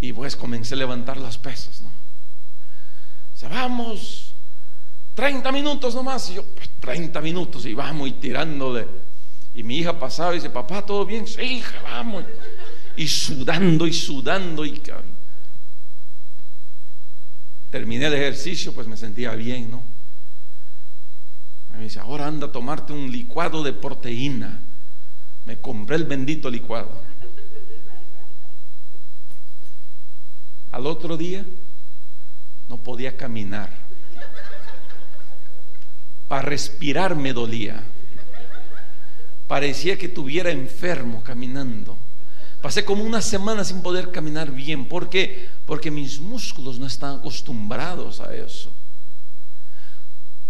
Y 0.00 0.12
pues 0.12 0.36
comencé 0.36 0.74
a 0.74 0.78
levantar 0.78 1.16
las 1.16 1.36
pesas, 1.38 1.80
¿no? 1.80 1.97
O 3.44 3.48
vamos, 3.48 4.34
30 5.14 5.52
minutos 5.52 5.94
nomás. 5.94 6.30
Y 6.30 6.34
yo, 6.34 6.44
30 6.80 7.12
pues, 7.12 7.24
minutos, 7.24 7.66
y 7.66 7.74
vamos 7.74 8.08
y 8.08 8.12
tirándole 8.12 9.08
y 9.58 9.64
mi 9.64 9.78
hija 9.78 9.98
pasaba 9.98 10.30
y 10.30 10.36
dice, 10.36 10.50
papá, 10.50 10.86
¿todo 10.86 11.04
bien? 11.04 11.26
Sí, 11.26 11.42
hija, 11.42 11.82
vamos. 11.82 12.24
Y 12.96 13.08
sudando 13.08 13.88
y 13.88 13.92
sudando 13.92 14.64
y 14.64 14.80
terminé 17.68 18.06
el 18.06 18.14
ejercicio, 18.14 18.72
pues 18.72 18.86
me 18.86 18.96
sentía 18.96 19.34
bien, 19.34 19.68
¿no? 19.68 19.82
me 21.72 21.84
dice, 21.84 21.98
ahora 21.98 22.28
anda 22.28 22.46
a 22.46 22.52
tomarte 22.52 22.92
un 22.92 23.10
licuado 23.10 23.64
de 23.64 23.72
proteína. 23.72 24.62
Me 25.44 25.60
compré 25.60 25.96
el 25.96 26.04
bendito 26.04 26.48
licuado. 26.48 27.02
Al 30.70 30.86
otro 30.86 31.16
día 31.16 31.44
podía 32.88 33.18
caminar. 33.18 33.68
Para 36.26 36.40
respirar 36.40 37.14
me 37.16 37.34
dolía. 37.34 37.84
Parecía 39.46 39.98
que 39.98 40.06
estuviera 40.06 40.50
enfermo 40.50 41.22
caminando. 41.22 41.98
Pasé 42.62 42.86
como 42.86 43.04
una 43.04 43.20
semana 43.20 43.62
sin 43.62 43.82
poder 43.82 44.10
caminar 44.10 44.52
bien. 44.52 44.88
¿Por 44.88 45.10
qué? 45.10 45.50
Porque 45.66 45.90
mis 45.90 46.18
músculos 46.18 46.78
no 46.78 46.86
están 46.86 47.16
acostumbrados 47.16 48.20
a 48.20 48.34
eso. 48.34 48.72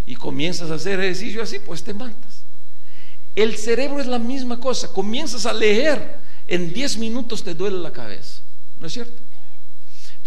Y 0.06 0.14
comienzas 0.14 0.70
a 0.70 0.74
hacer 0.74 1.00
ejercicio 1.00 1.42
así, 1.42 1.58
pues 1.58 1.82
te 1.82 1.92
matas. 1.92 2.44
El 3.34 3.56
cerebro 3.56 3.98
es 3.98 4.06
la 4.06 4.20
misma 4.20 4.60
cosa. 4.60 4.92
Comienzas 4.92 5.44
a 5.44 5.52
leer, 5.52 6.20
en 6.46 6.72
10 6.72 6.98
minutos 6.98 7.42
te 7.42 7.56
duele 7.56 7.78
la 7.78 7.90
cabeza. 7.90 8.42
¿No 8.78 8.86
es 8.86 8.92
cierto? 8.92 9.27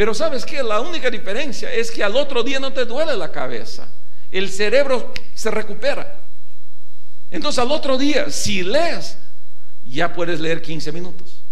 Pero 0.01 0.15
sabes 0.15 0.47
que 0.47 0.63
la 0.63 0.81
única 0.81 1.11
diferencia 1.11 1.71
es 1.71 1.91
que 1.91 2.03
al 2.03 2.15
otro 2.15 2.41
día 2.41 2.59
no 2.59 2.73
te 2.73 2.85
duele 2.85 3.15
la 3.15 3.31
cabeza. 3.31 3.87
El 4.31 4.49
cerebro 4.49 5.13
se 5.35 5.51
recupera. 5.51 6.21
Entonces 7.29 7.59
al 7.59 7.71
otro 7.71 7.99
día, 7.99 8.31
si 8.31 8.63
lees, 8.63 9.19
ya 9.85 10.11
puedes 10.11 10.39
leer 10.39 10.63
15 10.63 10.91
minutos. 10.91 11.43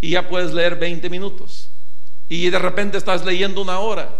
Y 0.00 0.12
ya 0.12 0.26
puedes 0.26 0.54
leer 0.54 0.76
20 0.76 1.10
minutos. 1.10 1.68
Y 2.30 2.48
de 2.48 2.58
repente 2.58 2.96
estás 2.96 3.26
leyendo 3.26 3.60
una 3.60 3.80
hora. 3.80 4.16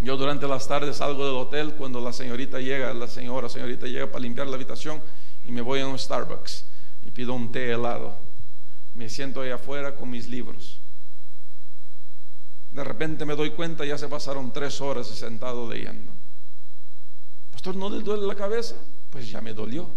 Yo 0.00 0.16
durante 0.16 0.48
las 0.48 0.66
tardes 0.66 0.96
salgo 0.96 1.24
del 1.24 1.36
hotel 1.36 1.74
cuando 1.74 2.00
la 2.00 2.12
señorita 2.12 2.58
llega, 2.58 2.92
la 2.92 3.06
señora, 3.06 3.48
señorita 3.48 3.86
llega 3.86 4.08
para 4.08 4.22
limpiar 4.22 4.48
la 4.48 4.56
habitación 4.56 5.00
y 5.44 5.52
me 5.52 5.60
voy 5.60 5.78
a 5.78 5.86
un 5.86 5.96
Starbucks 5.96 6.64
y 7.06 7.12
pido 7.12 7.34
un 7.34 7.52
té 7.52 7.70
helado. 7.70 8.18
Me 8.96 9.08
siento 9.08 9.42
ahí 9.42 9.50
afuera 9.50 9.94
con 9.94 10.10
mis 10.10 10.26
libros. 10.26 10.77
De 12.72 12.84
repente 12.84 13.24
me 13.24 13.34
doy 13.34 13.50
cuenta, 13.50 13.84
ya 13.84 13.98
se 13.98 14.08
pasaron 14.08 14.52
tres 14.52 14.80
horas 14.80 15.06
sentado 15.08 15.70
leyendo. 15.70 16.12
Pastor, 17.52 17.74
¿no 17.76 17.90
le 17.90 18.02
duele 18.02 18.26
la 18.26 18.34
cabeza? 18.34 18.76
Pues 19.10 19.30
ya 19.30 19.40
me 19.40 19.54
dolió. 19.54 19.88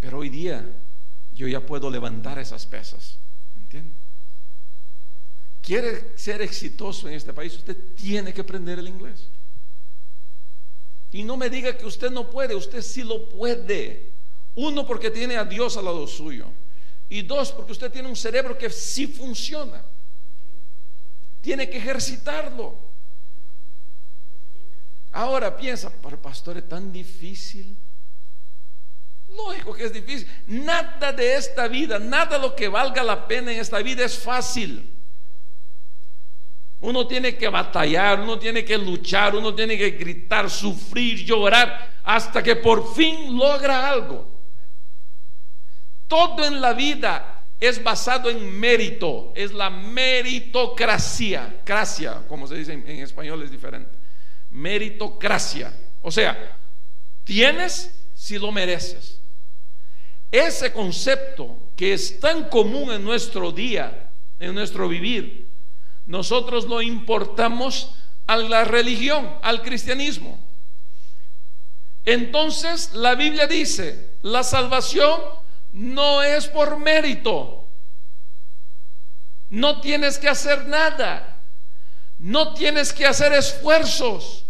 Pero 0.00 0.18
hoy 0.18 0.28
día 0.28 0.66
yo 1.34 1.46
ya 1.48 1.60
puedo 1.60 1.90
levantar 1.90 2.38
esas 2.38 2.64
pesas. 2.66 3.18
¿Entiende? 3.56 3.92
Quiere 5.62 6.16
ser 6.16 6.42
exitoso 6.42 7.08
en 7.08 7.14
este 7.14 7.32
país, 7.32 7.54
usted 7.54 7.76
tiene 7.94 8.32
que 8.32 8.40
aprender 8.40 8.78
el 8.78 8.88
inglés. 8.88 9.28
Y 11.12 11.22
no 11.22 11.36
me 11.36 11.50
diga 11.50 11.76
que 11.76 11.86
usted 11.86 12.10
no 12.10 12.30
puede, 12.30 12.54
usted 12.54 12.82
sí 12.82 13.02
lo 13.02 13.28
puede. 13.28 14.10
Uno, 14.54 14.86
porque 14.86 15.10
tiene 15.10 15.36
a 15.36 15.44
Dios 15.44 15.76
al 15.76 15.84
lado 15.84 16.06
suyo. 16.06 16.46
Y 17.08 17.22
dos, 17.22 17.52
porque 17.52 17.72
usted 17.72 17.90
tiene 17.90 18.08
un 18.08 18.16
cerebro 18.16 18.56
que 18.56 18.70
sí 18.70 19.06
funciona. 19.06 19.82
Tiene 21.40 21.68
que 21.68 21.78
ejercitarlo. 21.78 22.90
Ahora 25.12 25.56
piensa, 25.56 25.90
para 25.90 26.16
pastor 26.16 26.58
es 26.58 26.68
tan 26.68 26.92
difícil. 26.92 27.76
Lógico 29.28 29.74
que 29.74 29.84
es 29.84 29.92
difícil. 29.92 30.28
Nada 30.46 31.12
de 31.12 31.36
esta 31.36 31.68
vida, 31.68 31.98
nada 31.98 32.38
lo 32.38 32.54
que 32.54 32.68
valga 32.68 33.02
la 33.02 33.26
pena 33.26 33.52
en 33.52 33.60
esta 33.60 33.78
vida 33.78 34.04
es 34.04 34.18
fácil. 34.18 34.96
Uno 36.80 37.06
tiene 37.06 37.36
que 37.36 37.48
batallar, 37.48 38.20
uno 38.20 38.38
tiene 38.38 38.64
que 38.64 38.78
luchar, 38.78 39.34
uno 39.36 39.54
tiene 39.54 39.76
que 39.76 39.90
gritar, 39.90 40.48
sufrir, 40.48 41.24
llorar, 41.24 42.00
hasta 42.04 42.42
que 42.42 42.56
por 42.56 42.94
fin 42.94 43.36
logra 43.36 43.88
algo. 43.88 44.26
Todo 46.08 46.44
en 46.44 46.60
la 46.60 46.72
vida 46.72 47.39
es 47.60 47.82
basado 47.82 48.30
en 48.30 48.58
mérito, 48.58 49.32
es 49.36 49.52
la 49.52 49.70
meritocracia. 49.70 51.60
Gracia, 51.64 52.24
como 52.26 52.46
se 52.46 52.56
dice 52.56 52.72
en 52.72 52.88
español, 52.88 53.42
es 53.42 53.50
diferente 53.50 54.00
meritocracia. 54.50 55.72
O 56.02 56.10
sea, 56.10 56.58
tienes 57.24 57.92
si 58.14 58.38
lo 58.38 58.52
mereces. 58.52 59.20
Ese 60.30 60.72
concepto 60.72 61.70
que 61.76 61.92
es 61.92 62.20
tan 62.20 62.48
común 62.48 62.92
en 62.92 63.02
nuestro 63.02 63.52
día, 63.52 64.10
en 64.38 64.54
nuestro 64.54 64.88
vivir, 64.88 65.48
nosotros 66.06 66.66
lo 66.66 66.82
importamos 66.82 67.94
a 68.26 68.36
la 68.36 68.64
religión, 68.64 69.28
al 69.42 69.62
cristianismo. 69.62 70.38
Entonces 72.04 72.94
la 72.94 73.14
Biblia 73.14 73.46
dice, 73.46 74.16
la 74.22 74.42
salvación 74.42 75.20
no 75.72 76.22
es 76.22 76.46
por 76.46 76.78
mérito. 76.78 77.68
No 79.50 79.80
tienes 79.80 80.18
que 80.18 80.28
hacer 80.28 80.66
nada. 80.66 81.30
No 82.20 82.52
tienes 82.52 82.92
que 82.92 83.06
hacer 83.06 83.32
esfuerzos, 83.32 84.44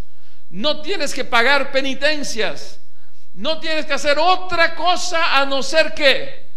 no 0.49 0.81
tienes 0.81 1.13
que 1.13 1.23
pagar 1.23 1.71
penitencias, 1.71 2.81
no 3.33 3.61
tienes 3.61 3.85
que 3.85 3.93
hacer 3.93 4.19
otra 4.19 4.75
cosa 4.75 5.39
a 5.39 5.45
no 5.45 5.63
ser 5.63 5.93
que 5.93 6.49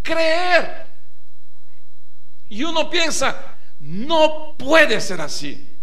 creer. 0.00 0.86
Y 2.48 2.62
uno 2.62 2.88
piensa, 2.88 3.56
no 3.80 4.54
puede 4.56 5.00
ser 5.00 5.20
así. 5.20 5.76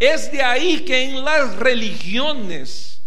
Es 0.00 0.32
de 0.32 0.42
ahí 0.42 0.80
que 0.80 1.04
en 1.04 1.24
las 1.24 1.54
religiones 1.54 3.02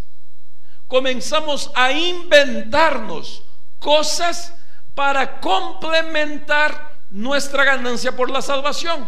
comenzamos 0.86 1.70
a 1.74 1.92
inventarnos 1.92 3.43
cosas 3.84 4.54
para 4.94 5.40
complementar 5.40 6.94
nuestra 7.10 7.64
ganancia 7.64 8.16
por 8.16 8.30
la 8.30 8.40
salvación 8.40 9.06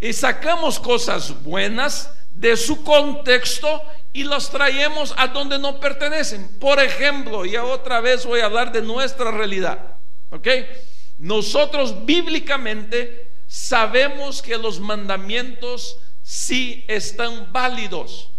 y 0.00 0.12
sacamos 0.12 0.80
cosas 0.80 1.42
buenas 1.44 2.10
de 2.30 2.56
su 2.56 2.82
contexto 2.82 3.82
y 4.12 4.24
los 4.24 4.50
traemos 4.50 5.14
a 5.16 5.28
donde 5.28 5.60
no 5.60 5.78
pertenecen. 5.78 6.58
Por 6.58 6.80
ejemplo, 6.80 7.44
y 7.44 7.56
otra 7.56 8.00
vez 8.00 8.26
voy 8.26 8.40
a 8.40 8.46
hablar 8.46 8.72
de 8.72 8.82
nuestra 8.82 9.30
realidad. 9.30 9.78
¿Ok? 10.30 10.48
Nosotros 11.18 12.04
bíblicamente 12.04 13.30
sabemos 13.46 14.42
que 14.42 14.58
los 14.58 14.80
mandamientos 14.80 15.98
sí 16.22 16.84
están 16.88 17.52
válidos. 17.52 18.30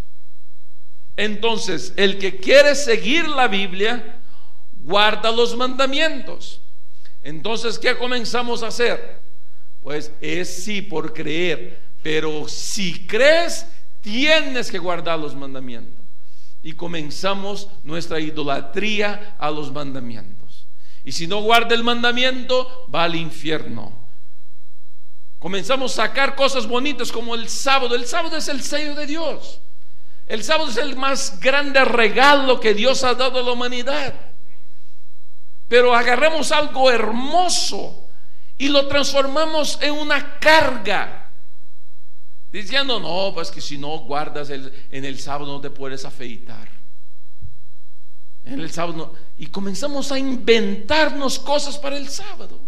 Entonces, 1.20 1.92
el 1.98 2.18
que 2.18 2.38
quiere 2.38 2.76
seguir 2.76 3.28
la 3.28 3.50
Biblia, 3.50 4.22
guarda 4.72 5.34
los 5.34 5.54
mandamientos. 5.54 6.62
Entonces, 7.22 7.78
¿qué 7.78 7.98
comenzamos 7.98 8.64
a 8.64 8.68
hacer? 8.68 9.20
Pues 9.82 10.14
es 10.22 10.64
sí 10.64 10.82
por 10.82 11.12
creer, 11.12 11.82
pero 12.02 12.48
si 12.48 13.06
crees, 13.06 13.66
tienes 14.00 14.72
que 14.72 14.80
guardar 14.80 15.20
los 15.20 15.36
mandamientos. 15.36 16.06
Y 16.64 16.72
comenzamos 16.72 17.68
nuestra 17.84 18.22
idolatría 18.22 19.36
a 19.38 19.52
los 19.52 19.74
mandamientos. 19.74 20.68
Y 21.04 21.12
si 21.12 21.28
no 21.28 21.42
guarda 21.42 21.76
el 21.76 21.84
mandamiento, 21.84 22.88
va 22.96 23.04
al 23.04 23.18
infierno. 23.18 23.92
Comenzamos 25.38 25.92
a 26.00 26.08
sacar 26.08 26.36
cosas 26.36 26.66
bonitas 26.66 27.12
como 27.12 27.36
el 27.36 27.50
sábado. 27.50 27.94
El 27.94 28.06
sábado 28.06 28.38
es 28.38 28.48
el 28.48 28.62
sello 28.62 28.96
de 28.96 29.06
Dios. 29.06 29.60
El 30.30 30.44
sábado 30.44 30.70
es 30.70 30.78
el 30.78 30.96
más 30.96 31.39
grande 31.39 31.84
regalo 31.84 32.60
que 32.60 32.76
Dios 32.76 33.04
ha 33.04 33.15
dado 33.15 33.39
a 33.39 33.42
la 33.42 33.52
humanidad. 33.52 34.13
Pero 35.68 35.96
agarramos 35.96 36.52
algo 36.52 36.92
hermoso 36.92 38.08
y 38.56 38.70
lo 38.70 38.88
transformamos 38.88 39.80
en 39.82 39.92
una 39.92 40.38
carga. 40.39 41.32
Diciendo, 42.52 43.00
no, 43.00 43.34
pues 43.34 43.50
que 43.50 43.60
si 43.60 43.80
no 43.80 44.00
guardas 44.00 44.52
en 44.52 44.72
el 44.92 45.20
sábado 45.20 45.52
no 45.52 45.62
te 45.62 45.72
puedes 45.72 46.06
afeitar. 46.06 46.70
En 48.46 48.60
el 48.60 48.72
sábado 48.72 49.15
Y 49.38 49.48
comenzamos 49.48 50.12
a 50.12 50.20
inventarnos 50.20 51.39
cosas 51.39 51.80
para 51.80 51.98
el 51.98 52.08
sábado. 52.08 52.62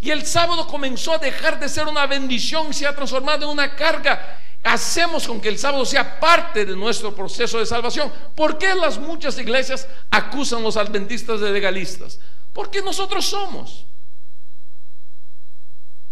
Y 0.00 0.10
el 0.10 0.24
sábado 0.24 0.66
comenzó 0.66 1.12
a 1.12 1.18
dejar 1.18 1.60
de 1.60 1.68
ser 1.68 1.86
una 1.86 2.06
bendición, 2.06 2.72
se 2.72 2.86
ha 2.86 2.94
transformado 2.94 3.44
en 3.44 3.50
una 3.50 3.76
carga. 3.76 4.40
Hacemos 4.64 5.26
con 5.26 5.40
que 5.40 5.48
el 5.48 5.58
sábado 5.58 5.86
sea 5.86 6.18
parte 6.18 6.64
de 6.64 6.76
nuestro 6.76 7.14
proceso 7.14 7.58
de 7.58 7.66
salvación. 7.66 8.12
¿Por 8.34 8.58
qué 8.58 8.74
las 8.74 8.98
muchas 8.98 9.38
iglesias 9.38 9.88
acusan 10.10 10.60
a 10.60 10.62
los 10.62 10.76
adventistas 10.76 11.40
de 11.40 11.50
legalistas? 11.52 12.18
Porque 12.52 12.82
nosotros 12.82 13.24
somos. 13.24 13.86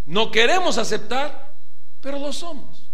No 0.06 0.30
queremos 0.30 0.78
aceptar, 0.78 1.52
pero 2.00 2.18
lo 2.18 2.32
somos. 2.32 2.86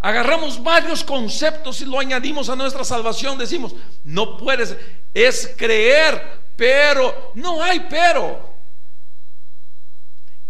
Agarramos 0.00 0.62
varios 0.62 1.02
conceptos 1.02 1.80
y 1.80 1.86
lo 1.86 1.98
añadimos 1.98 2.50
a 2.50 2.56
nuestra 2.56 2.84
salvación. 2.84 3.38
Decimos, 3.38 3.74
no 4.04 4.36
puedes, 4.36 4.76
es 5.14 5.54
creer, 5.56 6.40
pero 6.56 7.32
no 7.34 7.62
hay 7.62 7.86
pero. 7.88 8.54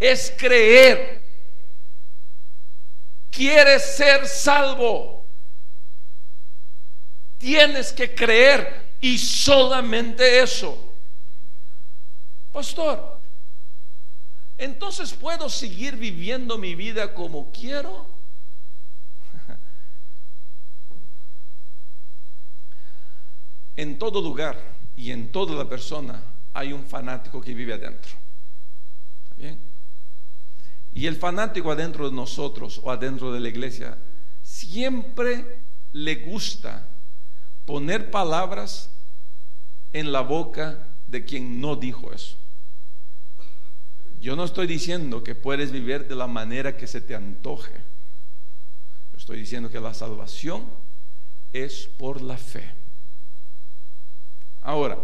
Es 0.01 0.35
creer. 0.37 1.24
Quieres 3.35 3.97
ser 3.97 4.27
salvo. 4.29 5.27
Tienes 7.39 7.93
que 7.93 8.15
creer 8.15 8.95
y 9.01 9.19
solamente 9.19 10.41
eso. 10.41 10.93
Pastor, 12.53 13.21
entonces 14.57 15.13
puedo 15.13 15.51
seguir 15.51 15.97
viviendo 15.97 16.57
mi 16.59 16.77
vida 16.77 17.13
como 17.13 17.51
quiero. 17.51 18.07
en 23.77 23.99
todo 23.99 24.23
lugar 24.23 24.63
y 24.97 25.11
en 25.11 25.33
toda 25.33 25.57
la 25.57 25.69
persona 25.69 26.23
hay 26.53 26.73
un 26.73 26.87
fanático 26.87 27.41
que 27.41 27.53
vive 27.53 27.75
adentro. 27.75 28.13
¿Bien? 29.37 29.74
Y 30.95 31.07
el 31.07 31.17
fanático 31.17 31.73
adentro 31.73 32.09
de 32.09 32.15
nosotros 32.15 32.81
o 32.85 32.91
adentro 32.91 33.33
de 33.33 33.41
la 33.41 33.49
iglesia 33.49 33.99
siempre 34.43 35.59
le 35.93 36.15
gusta 36.17 36.89
poner 37.67 38.11
palabras 38.11 38.91
en 39.93 40.13
la 40.13 40.21
boca 40.21 40.87
de 41.09 41.25
quien 41.25 41.61
no 41.61 41.75
dijo 41.75 42.13
eso. 42.13 42.37
Yo 44.21 44.37
no 44.37 44.45
estoy 44.45 44.67
diciendo 44.67 45.25
que 45.25 45.35
puedes 45.35 45.73
vivir 45.73 46.07
de 46.07 46.15
la 46.15 46.27
manera 46.27 46.77
que 46.77 46.87
se 46.87 47.01
te 47.01 47.15
antoje. 47.15 47.75
Estoy 49.17 49.39
diciendo 49.39 49.71
que 49.71 49.81
la 49.81 49.95
salvación 49.95 50.65
es 51.53 51.89
por 51.97 52.23
la 52.23 52.37
fe. 52.37 52.73
Ahora, 54.63 54.99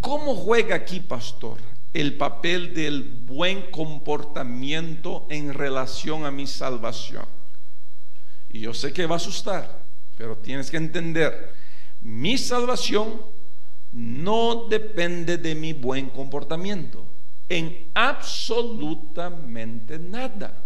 ¿cómo 0.00 0.34
juega 0.34 0.74
aquí, 0.74 1.00
pastor, 1.00 1.58
el 1.94 2.16
papel 2.16 2.74
del 2.74 3.02
buen 3.02 3.70
comportamiento 3.70 5.26
en 5.30 5.54
relación 5.54 6.26
a 6.26 6.30
mi 6.30 6.46
salvación? 6.46 7.24
Y 8.50 8.60
yo 8.60 8.74
sé 8.74 8.92
que 8.92 9.06
va 9.06 9.14
a 9.14 9.16
asustar, 9.16 9.82
pero 10.16 10.36
tienes 10.36 10.70
que 10.70 10.76
entender, 10.76 11.54
mi 12.02 12.36
salvación 12.36 13.22
no 13.92 14.66
depende 14.68 15.38
de 15.38 15.54
mi 15.54 15.72
buen 15.72 16.10
comportamiento 16.10 17.06
en 17.48 17.88
absolutamente 17.94 19.98
nada. 19.98 20.60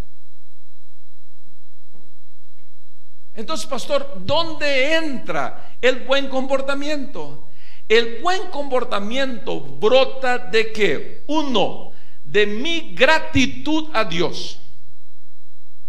Entonces, 3.34 3.66
pastor, 3.66 4.20
¿dónde 4.24 4.96
entra 4.96 5.76
el 5.80 6.00
buen 6.00 6.28
comportamiento? 6.28 7.47
El 7.88 8.20
buen 8.20 8.48
comportamiento 8.51 9.61
brota 9.61 10.38
de 10.38 10.72
qué? 10.72 11.24
Uno, 11.27 11.92
de 12.22 12.46
mi 12.46 12.94
gratitud 12.94 13.88
a 13.94 14.05
Dios. 14.05 14.59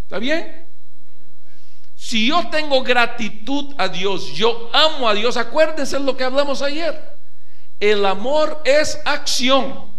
¿Está 0.04 0.18
bien? 0.18 0.66
Si 1.98 2.28
yo 2.28 2.50
tengo 2.50 2.82
gratitud 2.82 3.76
a 3.78 3.90
Dios, 3.90 4.32
yo 4.34 4.70
amo 4.72 5.10
a 5.10 5.14
Dios, 5.14 5.36
acuérdense 5.36 6.00
lo 6.00 6.16
que 6.16 6.24
hablamos 6.24 6.62
ayer. 6.62 7.18
El 7.80 8.06
amor 8.06 8.62
es 8.64 9.02
acción. 9.04 9.90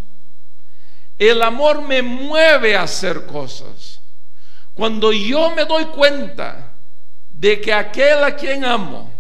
El 1.19 1.43
amor 1.43 1.83
me 1.83 2.01
mueve 2.01 2.75
a 2.75 2.85
hacer 2.85 3.27
cosas. 3.27 4.01
Cuando 4.73 5.13
yo 5.13 5.51
me 5.51 5.67
doy 5.67 5.85
cuenta 5.87 6.73
de 7.29 7.61
que 7.61 7.75
aquel 7.75 8.25
a 8.25 8.35
quien 8.35 8.65
amo 8.65 9.20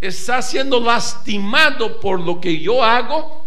está 0.00 0.40
siendo 0.42 0.80
lastimado 0.80 2.00
por 2.00 2.20
lo 2.20 2.40
que 2.40 2.58
yo 2.58 2.82
hago, 2.82 3.44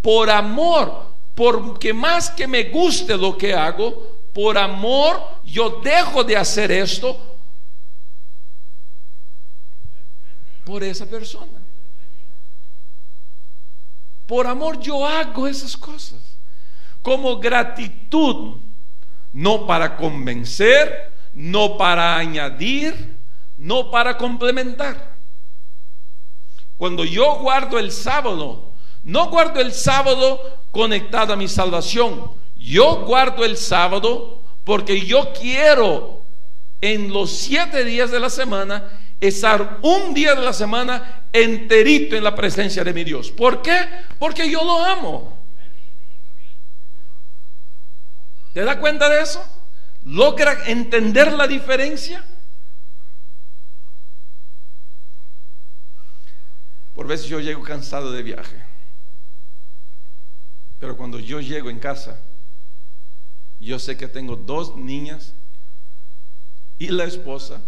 por 0.00 0.30
amor, 0.30 1.12
porque 1.34 1.92
más 1.92 2.30
que 2.30 2.46
me 2.46 2.64
guste 2.64 3.16
lo 3.16 3.36
que 3.36 3.54
hago, 3.54 4.18
por 4.32 4.56
amor 4.56 5.20
yo 5.44 5.80
dejo 5.82 6.24
de 6.24 6.36
hacer 6.36 6.72
esto 6.72 7.18
por 10.64 10.82
esa 10.82 11.06
persona. 11.06 11.60
Por 14.26 14.46
amor 14.46 14.80
yo 14.80 15.06
hago 15.06 15.46
esas 15.46 15.76
cosas 15.76 16.20
como 17.02 17.38
gratitud, 17.38 18.58
no 19.32 19.66
para 19.66 19.96
convencer, 19.96 21.12
no 21.34 21.76
para 21.76 22.16
añadir, 22.16 23.16
no 23.58 23.90
para 23.90 24.16
complementar. 24.16 25.16
Cuando 26.82 27.04
yo 27.04 27.36
guardo 27.36 27.78
el 27.78 27.92
sábado, 27.92 28.72
no 29.04 29.30
guardo 29.30 29.60
el 29.60 29.72
sábado 29.72 30.58
conectado 30.72 31.32
a 31.32 31.36
mi 31.36 31.46
salvación, 31.46 32.32
yo 32.56 33.04
guardo 33.06 33.44
el 33.44 33.56
sábado 33.56 34.42
porque 34.64 35.06
yo 35.06 35.32
quiero 35.32 36.22
en 36.80 37.12
los 37.12 37.30
siete 37.30 37.84
días 37.84 38.10
de 38.10 38.18
la 38.18 38.28
semana 38.28 38.82
estar 39.20 39.78
un 39.82 40.12
día 40.12 40.34
de 40.34 40.42
la 40.42 40.52
semana 40.52 41.26
enterito 41.32 42.16
en 42.16 42.24
la 42.24 42.34
presencia 42.34 42.82
de 42.82 42.92
mi 42.92 43.04
Dios. 43.04 43.30
¿Por 43.30 43.62
qué? 43.62 43.78
Porque 44.18 44.50
yo 44.50 44.64
lo 44.64 44.84
amo. 44.84 45.38
¿Te 48.54 48.64
da 48.64 48.80
cuenta 48.80 49.08
de 49.08 49.22
eso? 49.22 49.40
¿Logra 50.04 50.64
entender 50.66 51.32
la 51.32 51.46
diferencia? 51.46 52.24
Por 57.02 57.08
veces 57.08 57.26
yo 57.26 57.40
llego 57.40 57.64
cansado 57.64 58.12
de 58.12 58.22
viaje. 58.22 58.62
Pero 60.78 60.96
cuando 60.96 61.18
yo 61.18 61.40
llego 61.40 61.68
en 61.68 61.80
casa, 61.80 62.16
yo 63.58 63.80
sé 63.80 63.96
que 63.96 64.06
tengo 64.06 64.36
dos 64.36 64.76
niñas 64.76 65.34
y 66.78 66.86
la 66.90 67.02
esposa 67.02 67.60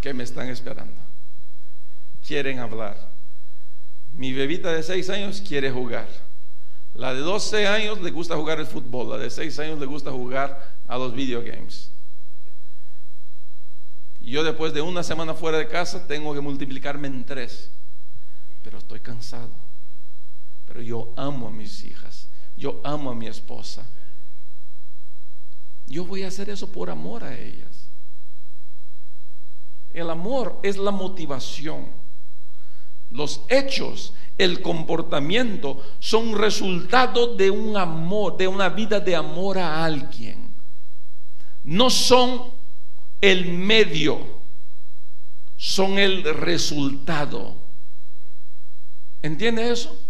que 0.00 0.14
me 0.14 0.22
están 0.22 0.48
esperando. 0.48 0.94
Quieren 2.24 2.60
hablar. 2.60 3.10
Mi 4.12 4.32
bebita 4.32 4.70
de 4.70 4.84
seis 4.84 5.10
años 5.10 5.42
quiere 5.44 5.72
jugar. 5.72 6.06
La 6.94 7.14
de 7.14 7.22
12 7.22 7.66
años 7.66 8.00
le 8.00 8.12
gusta 8.12 8.36
jugar 8.36 8.60
el 8.60 8.68
fútbol, 8.68 9.10
la 9.10 9.18
de 9.18 9.28
6 9.28 9.58
años 9.58 9.80
le 9.80 9.86
gusta 9.86 10.12
jugar 10.12 10.76
a 10.86 10.96
los 10.96 11.12
videogames. 11.12 11.90
Yo 14.20 14.44
después 14.44 14.72
de 14.72 14.82
una 14.82 15.02
semana 15.02 15.34
fuera 15.34 15.58
de 15.58 15.66
casa 15.66 16.06
tengo 16.06 16.32
que 16.32 16.40
multiplicarme 16.40 17.08
en 17.08 17.24
tres. 17.24 17.72
Pero 18.66 18.78
estoy 18.78 18.98
cansado. 18.98 19.52
Pero 20.66 20.82
yo 20.82 21.12
amo 21.14 21.46
a 21.46 21.52
mis 21.52 21.84
hijas. 21.84 22.26
Yo 22.56 22.80
amo 22.82 23.12
a 23.12 23.14
mi 23.14 23.28
esposa. 23.28 23.86
Yo 25.86 26.04
voy 26.04 26.24
a 26.24 26.28
hacer 26.28 26.50
eso 26.50 26.72
por 26.72 26.90
amor 26.90 27.22
a 27.22 27.38
ellas. 27.38 27.86
El 29.94 30.10
amor 30.10 30.58
es 30.64 30.78
la 30.78 30.90
motivación. 30.90 31.90
Los 33.12 33.42
hechos, 33.48 34.14
el 34.36 34.60
comportamiento 34.62 35.80
son 36.00 36.36
resultado 36.36 37.36
de 37.36 37.52
un 37.52 37.76
amor, 37.76 38.36
de 38.36 38.48
una 38.48 38.68
vida 38.68 38.98
de 38.98 39.14
amor 39.14 39.60
a 39.60 39.84
alguien. 39.84 40.52
No 41.62 41.88
son 41.88 42.50
el 43.20 43.46
medio, 43.46 44.40
son 45.56 46.00
el 46.00 46.24
resultado. 46.24 47.65
¿Entiende 49.26 49.72
eso? 49.72 50.00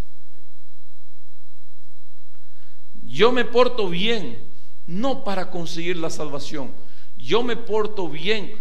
Yo 3.03 3.33
me 3.33 3.47
porto 3.47 3.89
bien, 3.89 4.39
no 4.87 5.25
para 5.25 5.51
conseguir 5.51 5.97
la 5.97 6.11
salvación. 6.11 6.71
Yo 7.17 7.43
me 7.43 7.57
porto 7.57 8.11
bien 8.11 8.53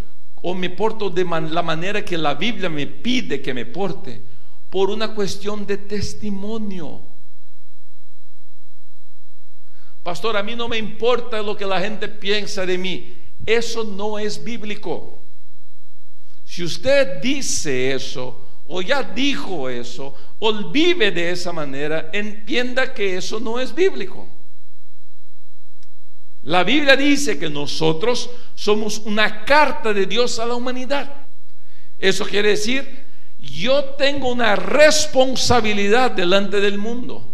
o 0.41 0.55
me 0.55 0.69
porto 0.69 1.09
de 1.09 1.25
la 1.25 1.61
manera 1.61 2.05
que 2.05 2.17
la 2.17 2.35
Biblia 2.35 2.69
me 2.69 2.87
pide 2.87 3.41
que 3.41 3.53
me 3.53 3.65
porte 3.65 4.23
por 4.69 4.89
una 4.89 5.13
cuestión 5.13 5.65
de 5.67 5.77
testimonio. 5.77 7.01
Pastor, 10.03 10.37
a 10.37 10.43
mí 10.43 10.55
no 10.55 10.69
me 10.69 10.77
importa 10.77 11.41
lo 11.41 11.57
que 11.57 11.65
la 11.65 11.81
gente 11.81 12.07
piensa 12.07 12.65
de 12.65 12.77
mí. 12.77 13.13
Eso 13.45 13.83
no 13.83 14.17
es 14.17 14.41
bíblico. 14.41 15.19
Si 16.45 16.63
usted 16.63 17.21
dice 17.21 17.93
eso 17.93 18.44
o 18.67 18.81
ya 18.81 19.03
dijo 19.03 19.69
eso 19.69 20.15
o 20.39 20.71
vive 20.71 21.11
de 21.11 21.31
esa 21.31 21.51
manera, 21.51 22.09
entienda 22.13 22.93
que 22.93 23.17
eso 23.17 23.39
no 23.39 23.59
es 23.59 23.73
bíblico. 23.73 24.27
La 26.43 26.63
Biblia 26.63 26.95
dice 26.95 27.39
que 27.39 27.49
nosotros 27.49 28.29
somos 28.53 28.99
una 28.99 29.45
carta 29.45 29.93
de 29.93 30.05
Dios 30.05 30.37
a 30.39 30.45
la 30.45 30.55
humanidad. 30.55 31.11
Eso 31.97 32.25
quiere 32.25 32.49
decir, 32.49 33.05
yo 33.39 33.83
tengo 33.95 34.31
una 34.31 34.55
responsabilidad 34.55 36.11
delante 36.11 36.59
del 36.59 36.77
mundo. 36.77 37.27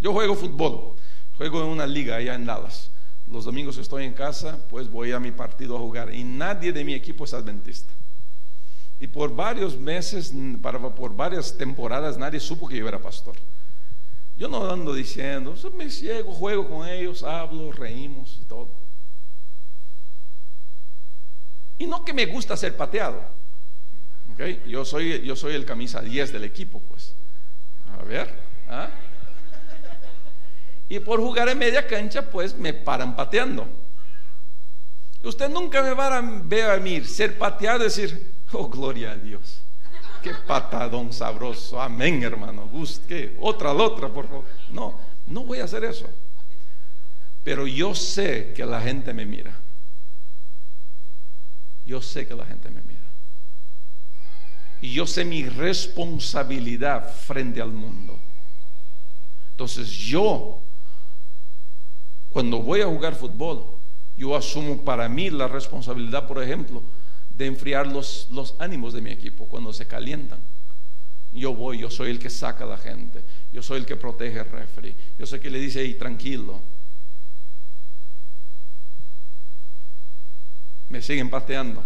Yo 0.00 0.12
juego 0.12 0.34
fútbol, 0.34 0.96
juego 1.36 1.62
en 1.62 1.68
una 1.68 1.86
liga 1.86 2.16
allá 2.16 2.34
en 2.34 2.46
Dallas 2.46 2.92
los 3.32 3.44
domingos 3.44 3.78
estoy 3.78 4.04
en 4.04 4.12
casa, 4.12 4.58
pues 4.68 4.90
voy 4.90 5.12
a 5.12 5.18
mi 5.18 5.32
partido 5.32 5.76
a 5.76 5.80
jugar. 5.80 6.14
Y 6.14 6.22
nadie 6.22 6.72
de 6.72 6.84
mi 6.84 6.94
equipo 6.94 7.24
es 7.24 7.32
adventista. 7.32 7.92
Y 9.02 9.08
por 9.08 9.34
varios 9.34 9.76
meses, 9.76 10.32
por 10.94 11.16
varias 11.16 11.58
temporadas, 11.58 12.16
nadie 12.16 12.38
supo 12.38 12.68
que 12.68 12.76
yo 12.76 12.86
era 12.86 13.00
pastor. 13.00 13.34
Yo 14.36 14.46
no 14.46 14.70
ando 14.70 14.94
diciendo, 14.94 15.56
me 15.76 15.90
ciego, 15.90 16.32
juego 16.32 16.68
con 16.68 16.88
ellos, 16.88 17.24
hablo, 17.24 17.72
reímos 17.72 18.38
y 18.40 18.44
todo. 18.44 18.70
Y 21.78 21.88
no 21.88 22.04
que 22.04 22.12
me 22.12 22.26
gusta 22.26 22.56
ser 22.56 22.76
pateado. 22.76 23.20
¿okay? 24.34 24.62
Yo, 24.68 24.84
soy, 24.84 25.20
yo 25.22 25.34
soy 25.34 25.56
el 25.56 25.64
camisa 25.64 26.00
10 26.00 26.34
del 26.34 26.44
equipo, 26.44 26.78
pues. 26.78 27.16
A 27.98 28.04
ver. 28.04 28.32
¿ah? 28.68 28.88
Y 30.88 31.00
por 31.00 31.18
jugar 31.18 31.48
en 31.48 31.58
media 31.58 31.88
cancha, 31.88 32.30
pues 32.30 32.56
me 32.56 32.72
paran 32.72 33.16
pateando. 33.16 33.66
Usted 35.24 35.48
nunca 35.48 35.82
me 35.82 35.92
va 35.92 36.18
a 36.18 36.20
ver 36.20 36.70
a 36.70 36.76
mí 36.76 37.04
ser 37.04 37.36
pateado 37.36 37.80
y 37.80 37.84
decir, 37.84 38.31
oh, 38.58 38.68
gloria 38.68 39.12
a 39.12 39.16
Dios. 39.16 39.62
Qué 40.22 40.32
patadón 40.34 41.12
sabroso. 41.12 41.80
Amén, 41.80 42.22
hermano. 42.22 42.70
¿Qué? 43.08 43.36
Otra, 43.40 43.74
la 43.74 43.84
otra, 43.84 44.08
por 44.08 44.28
favor. 44.28 44.44
No, 44.70 44.98
no 45.26 45.44
voy 45.44 45.58
a 45.58 45.64
hacer 45.64 45.84
eso. 45.84 46.08
Pero 47.42 47.66
yo 47.66 47.94
sé 47.94 48.52
que 48.54 48.64
la 48.64 48.80
gente 48.80 49.12
me 49.12 49.26
mira. 49.26 49.58
Yo 51.84 52.00
sé 52.00 52.26
que 52.26 52.34
la 52.34 52.46
gente 52.46 52.70
me 52.70 52.82
mira. 52.82 53.00
Y 54.80 54.92
yo 54.92 55.06
sé 55.06 55.24
mi 55.24 55.48
responsabilidad 55.48 57.12
frente 57.14 57.60
al 57.60 57.72
mundo. 57.72 58.18
Entonces 59.50 59.88
yo 59.88 60.62
cuando 62.30 62.60
voy 62.60 62.80
a 62.80 62.86
jugar 62.86 63.14
fútbol, 63.14 63.66
yo 64.16 64.34
asumo 64.34 64.82
para 64.84 65.08
mí 65.08 65.30
la 65.30 65.48
responsabilidad, 65.48 66.26
por 66.26 66.42
ejemplo, 66.42 66.82
de 67.34 67.46
enfriar 67.46 67.86
los, 67.86 68.28
los 68.30 68.54
ánimos 68.58 68.92
de 68.92 69.00
mi 69.00 69.10
equipo 69.10 69.46
cuando 69.46 69.72
se 69.72 69.86
calientan. 69.86 70.38
Yo 71.32 71.54
voy, 71.54 71.78
yo 71.78 71.90
soy 71.90 72.10
el 72.10 72.18
que 72.18 72.28
saca 72.28 72.64
a 72.64 72.66
la 72.68 72.78
gente, 72.78 73.24
yo 73.52 73.62
soy 73.62 73.78
el 73.78 73.86
que 73.86 73.96
protege 73.96 74.40
el 74.40 74.50
refri, 74.50 74.94
yo 75.18 75.26
soy 75.26 75.38
el 75.38 75.42
que 75.42 75.50
le 75.50 75.58
dice, 75.58 75.86
tranquilo. 75.94 76.60
Me 80.90 81.00
siguen 81.00 81.30
pateando. 81.30 81.82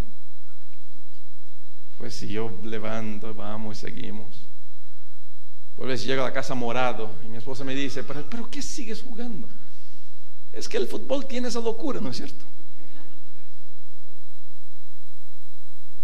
Pues 1.97 2.15
si 2.15 2.29
yo 2.29 2.59
levanto, 2.65 3.33
vamos 3.33 3.79
y 3.79 3.81
seguimos. 3.83 4.47
Por 5.77 5.87
vez 5.87 6.05
llega 6.05 6.23
a 6.23 6.27
la 6.27 6.33
casa 6.33 6.55
morado 6.55 7.15
y 7.25 7.29
mi 7.29 7.37
esposa 7.37 7.63
me 7.63 7.75
dice, 7.75 8.03
pero, 8.03 8.29
pero 8.29 8.51
¿qué 8.51 8.63
sigues 8.63 9.03
jugando? 9.03 9.49
Es 10.53 10.69
que 10.69 10.79
el 10.79 10.89
fútbol 10.89 11.27
tiene 11.27 11.49
esa 11.49 11.61
locura, 11.61 12.01
¿no 12.01 12.11
es 12.11 12.17
cierto? 12.17 12.45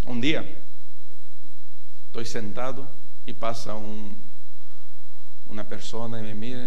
Un 0.04 0.20
día 0.20 0.44
estoy 2.06 2.26
sentado 2.26 2.90
y 3.24 3.32
pasa 3.32 3.74
un, 3.74 4.16
una 5.46 5.68
persona 5.68 6.20
y 6.20 6.22
me 6.22 6.34
mira 6.34 6.62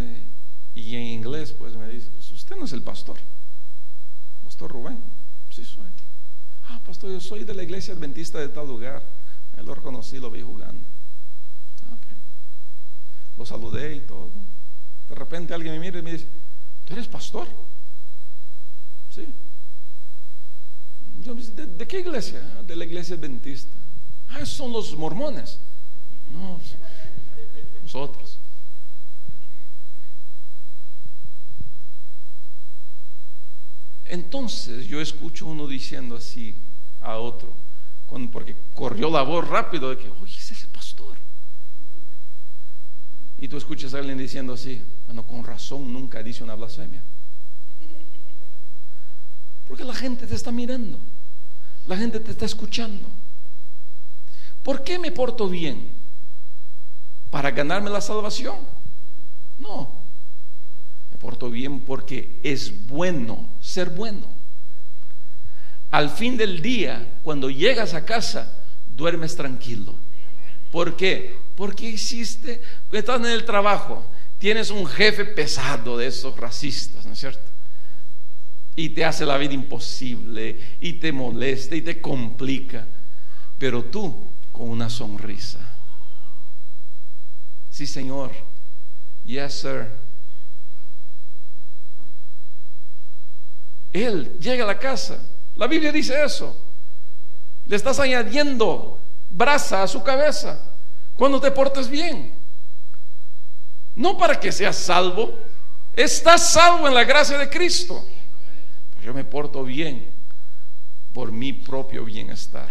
y 0.74 0.96
en 0.96 1.04
inglés 1.04 1.54
pues 1.54 1.76
me 1.76 1.88
dice, 1.90 2.10
pues 2.12 2.32
usted 2.32 2.56
no 2.56 2.66
es 2.66 2.74
el 2.74 2.82
pastor, 2.82 3.18
pastor 4.44 4.72
Rubén, 4.72 5.00
sí 5.50 5.64
soy. 5.64 5.86
Ah, 6.68 6.82
pastor, 6.86 7.12
yo 7.12 7.20
soy 7.20 7.44
de 7.44 7.54
la 7.54 7.64
iglesia 7.64 7.94
adventista 7.94 8.40
de 8.40 8.50
tal 8.50 8.68
lugar. 8.68 9.04
Él 9.56 9.66
lo 9.66 9.76
reconocí, 9.76 10.20
lo 10.20 10.32
vi 10.32 10.42
jugando. 10.42 10.84
Okay. 11.86 12.18
Lo 13.38 13.46
saludé 13.46 13.96
y 13.96 14.00
todo. 14.02 14.32
De 15.08 15.16
repente 15.16 15.54
alguien 15.54 15.76
me 15.76 15.80
mira 15.80 16.00
y 16.00 16.02
me 16.02 16.14
dice, 16.14 16.28
¿tú 16.86 16.94
eres 16.94 17.08
pastor? 17.08 17.48
¿Sí? 19.12 19.26
¿De, 21.24 21.88
qué 21.88 22.00
iglesia? 22.00 22.42
Ah, 22.58 22.64
de 22.64 22.76
la 22.76 22.86
iglesia 22.86 23.16
adventista. 23.16 23.76
Ah, 24.30 24.46
son 24.46 24.72
los 24.72 24.96
mormones. 24.98 25.60
No, 26.32 26.60
nosotros. 27.82 28.40
Entonces 34.06 34.88
yo 34.88 35.02
escucho 35.02 35.48
uno 35.48 35.68
diciendo 35.68 36.16
así 36.16 36.56
a 37.02 37.18
otro, 37.18 37.56
cuando, 38.06 38.32
porque 38.32 38.56
corrió 38.74 39.10
la 39.10 39.24
voz 39.24 39.48
rápido 39.48 39.90
de 39.90 39.98
que, 39.98 40.10
oye, 40.10 40.38
ese 40.38 40.54
es 40.54 40.64
el 40.64 40.70
pastor. 40.70 41.18
Y 43.38 43.48
tú 43.48 43.58
escuchas 43.58 43.94
a 43.94 43.98
alguien 43.98 44.18
diciendo 44.18 44.54
así, 44.54 44.82
bueno, 45.06 45.26
con 45.26 45.44
razón 45.44 45.92
nunca 45.92 46.22
dice 46.24 46.44
una 46.44 46.56
blasfemia. 46.56 47.04
Porque 49.68 49.84
la 49.84 49.94
gente 49.94 50.28
te 50.28 50.36
está 50.36 50.52
mirando, 50.52 51.00
la 51.88 51.98
gente 51.98 52.20
te 52.20 52.32
está 52.32 52.46
escuchando. 52.46 53.08
¿Por 54.64 54.84
qué 54.84 54.98
me 54.98 55.12
porto 55.12 55.48
bien? 55.48 55.92
¿Para 57.30 57.52
ganarme 57.52 57.90
la 57.90 58.02
salvación? 58.02 58.56
No. 59.60 59.92
Me 61.12 61.18
porto 61.18 61.50
bien 61.50 61.82
porque 61.82 62.40
es 62.44 62.88
bueno 62.88 63.50
ser 63.62 63.90
bueno. 63.90 64.28
Al 65.92 66.10
fin 66.10 66.36
del 66.36 66.62
día, 66.62 67.20
cuando 67.24 67.50
llegas 67.50 67.94
a 67.94 68.06
casa, 68.06 68.52
duermes 68.88 69.36
tranquilo. 69.36 69.96
¿Por 70.72 70.98
qué? 70.98 71.38
Porque 71.56 71.90
hiciste, 71.90 72.62
estás 72.92 73.20
en 73.22 73.28
el 73.28 73.46
trabajo, 73.46 74.06
tienes 74.40 74.72
un 74.72 74.86
jefe 74.86 75.26
pesado 75.26 75.98
de 75.98 76.08
esos 76.08 76.36
racistas, 76.38 77.06
¿no 77.06 77.14
es 77.14 77.20
cierto? 77.20 77.55
Y 78.76 78.90
te 78.90 79.06
hace 79.06 79.26
la 79.26 79.38
vida 79.38 79.54
imposible 79.54 80.78
y 80.82 80.94
te 80.94 81.12
molesta 81.12 81.76
y 81.76 81.82
te 81.82 82.02
complica. 82.02 82.86
Pero 83.58 83.86
tú 83.86 84.28
con 84.52 84.70
una 84.70 84.90
sonrisa. 84.90 85.60
Sí, 87.72 87.88
Señor. 87.88 88.32
Yes, 89.24 89.54
sir. 89.54 89.92
Él 93.94 94.38
llega 94.40 94.66
a 94.66 94.68
la 94.68 94.78
casa. 94.78 95.20
La 95.56 95.68
Biblia 95.68 95.92
dice 95.92 96.22
eso. 96.24 96.62
Le 97.66 97.78
estás 97.78 98.00
añadiendo 98.00 99.00
brasa 99.30 99.84
a 99.84 99.88
su 99.88 100.04
cabeza 100.04 100.62
cuando 101.16 101.40
te 101.40 101.50
portes 101.52 101.90
bien. 101.90 102.34
No 103.96 104.18
para 104.18 104.38
que 104.38 104.52
seas 104.52 104.76
salvo. 104.76 105.40
Estás 105.94 106.50
salvo 106.52 106.90
en 106.90 106.94
la 106.94 107.06
gracia 107.06 107.38
de 107.38 107.50
Cristo 107.50 108.06
yo 109.06 109.14
me 109.14 109.24
porto 109.24 109.64
bien 109.64 110.10
por 111.14 111.32
mi 111.32 111.54
propio 111.54 112.04
bienestar, 112.04 112.70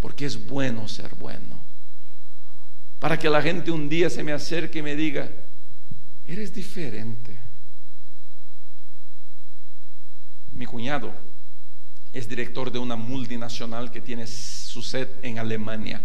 porque 0.00 0.24
es 0.24 0.46
bueno 0.46 0.86
ser 0.86 1.16
bueno. 1.16 1.60
Para 3.00 3.18
que 3.18 3.28
la 3.28 3.42
gente 3.42 3.72
un 3.72 3.88
día 3.88 4.08
se 4.08 4.22
me 4.22 4.32
acerque 4.32 4.78
y 4.78 4.82
me 4.82 4.94
diga, 4.94 5.28
eres 6.28 6.54
diferente. 6.54 7.36
Mi 10.52 10.64
cuñado 10.64 11.12
es 12.12 12.28
director 12.28 12.70
de 12.70 12.78
una 12.78 12.94
multinacional 12.94 13.90
que 13.90 14.00
tiene 14.00 14.28
su 14.28 14.80
sede 14.80 15.10
en 15.22 15.40
Alemania. 15.40 16.00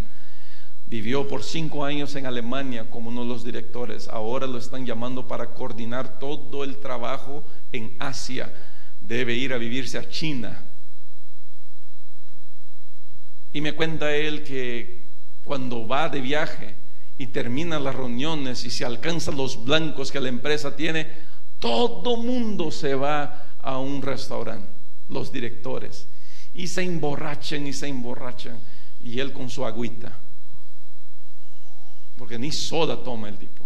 Vivió 0.88 1.27
por 1.27 1.43
cinco 1.43 1.86
años 1.86 2.15
en 2.15 2.25
Alemania 2.25 2.89
como 2.89 3.10
uno 3.10 3.21
de 3.21 3.27
los 3.27 3.43
directores. 3.43 4.07
Ahora 4.07 4.47
lo 4.47 4.57
están 4.57 4.84
llamando 4.86 5.27
para 5.27 5.53
coordinar 5.53 6.19
todo 6.19 6.63
el 6.63 6.77
trabajo 6.79 7.45
en 7.71 7.95
Asia. 7.99 8.51
Debe 9.02 9.34
ir 9.34 9.54
a 9.54 9.58
vivirse 9.58 9.98
a 9.98 10.10
China. 10.10 10.64
Y 13.54 13.62
me 13.62 13.74
cuenta 13.74 14.16
él 14.16 14.44
que 14.44 15.02
cuando 15.44 15.88
va 15.88 16.08
de 16.08 16.22
viaje 16.22 16.76
y 17.18 17.28
termina 17.28 17.80
las 17.80 17.96
reuniones 17.96 18.64
y 18.64 18.72
se 18.72 18.86
alcanzan 18.86 19.36
los 19.36 19.64
blancos 19.64 20.12
que 20.12 20.22
la 20.22 20.30
empresa 20.30 20.76
tiene, 20.76 21.08
todo 21.60 22.18
mundo 22.18 22.72
se 22.72 22.96
va 22.96 23.52
a 23.60 23.78
un 23.78 24.02
restaurante, 24.02 24.68
los 25.10 25.32
directores, 25.32 26.08
y 26.54 26.68
se 26.68 26.82
emborrachan 26.82 27.68
y 27.68 27.74
se 27.74 27.88
emborrachan, 27.88 28.60
y 29.04 29.20
él 29.20 29.32
con 29.32 29.50
su 29.50 29.64
agüita, 29.66 30.18
porque 32.18 32.40
ni 32.40 32.52
soda 32.52 33.04
toma 33.04 33.30
el 33.30 33.38
tipo, 33.38 33.66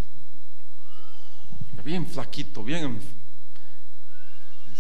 bien 1.84 2.06
flaquito, 2.06 2.64
bien 2.64 3.00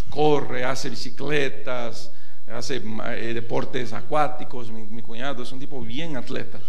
corre, 0.09 0.63
hace 0.63 0.89
bicicletas, 0.89 2.11
hace 2.47 2.77
eh, 2.77 3.33
deportes 3.33 3.93
acuáticos, 3.93 4.71
mi, 4.71 4.83
mi 4.83 5.01
cuñado 5.01 5.43
es 5.43 5.51
un 5.51 5.59
tipo 5.59 5.81
bien 5.81 6.15
atleta. 6.17 6.59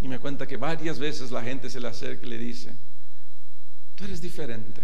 Y 0.00 0.08
me 0.08 0.18
cuenta 0.18 0.46
que 0.46 0.56
varias 0.56 0.98
veces 0.98 1.30
la 1.30 1.42
gente 1.42 1.70
se 1.70 1.80
le 1.80 1.88
acerca 1.88 2.26
y 2.26 2.30
le 2.30 2.38
dice, 2.38 2.74
tú 3.94 4.04
eres 4.04 4.20
diferente. 4.20 4.82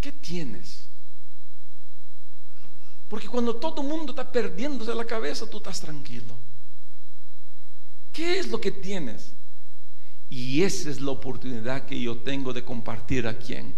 ¿Qué 0.00 0.12
tienes? 0.12 0.86
Porque 3.08 3.28
cuando 3.28 3.56
todo 3.56 3.82
el 3.82 3.88
mundo 3.88 4.12
está 4.12 4.30
perdiéndose 4.30 4.94
la 4.94 5.04
cabeza, 5.04 5.48
tú 5.48 5.58
estás 5.58 5.80
tranquilo. 5.80 6.34
¿Qué 8.12 8.38
es 8.38 8.48
lo 8.48 8.60
que 8.60 8.72
tienes? 8.72 9.32
Y 10.28 10.62
esa 10.62 10.90
es 10.90 11.00
la 11.00 11.12
oportunidad 11.12 11.84
que 11.84 12.00
yo 12.00 12.16
tengo 12.18 12.52
de 12.52 12.64
compartir 12.64 13.26
a 13.26 13.36
quién? 13.36 13.74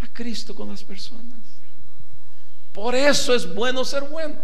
A 0.00 0.08
Cristo 0.08 0.54
con 0.54 0.68
las 0.68 0.82
personas. 0.82 1.38
Por 2.72 2.94
eso 2.94 3.34
es 3.34 3.52
bueno 3.54 3.84
ser 3.84 4.04
bueno. 4.04 4.36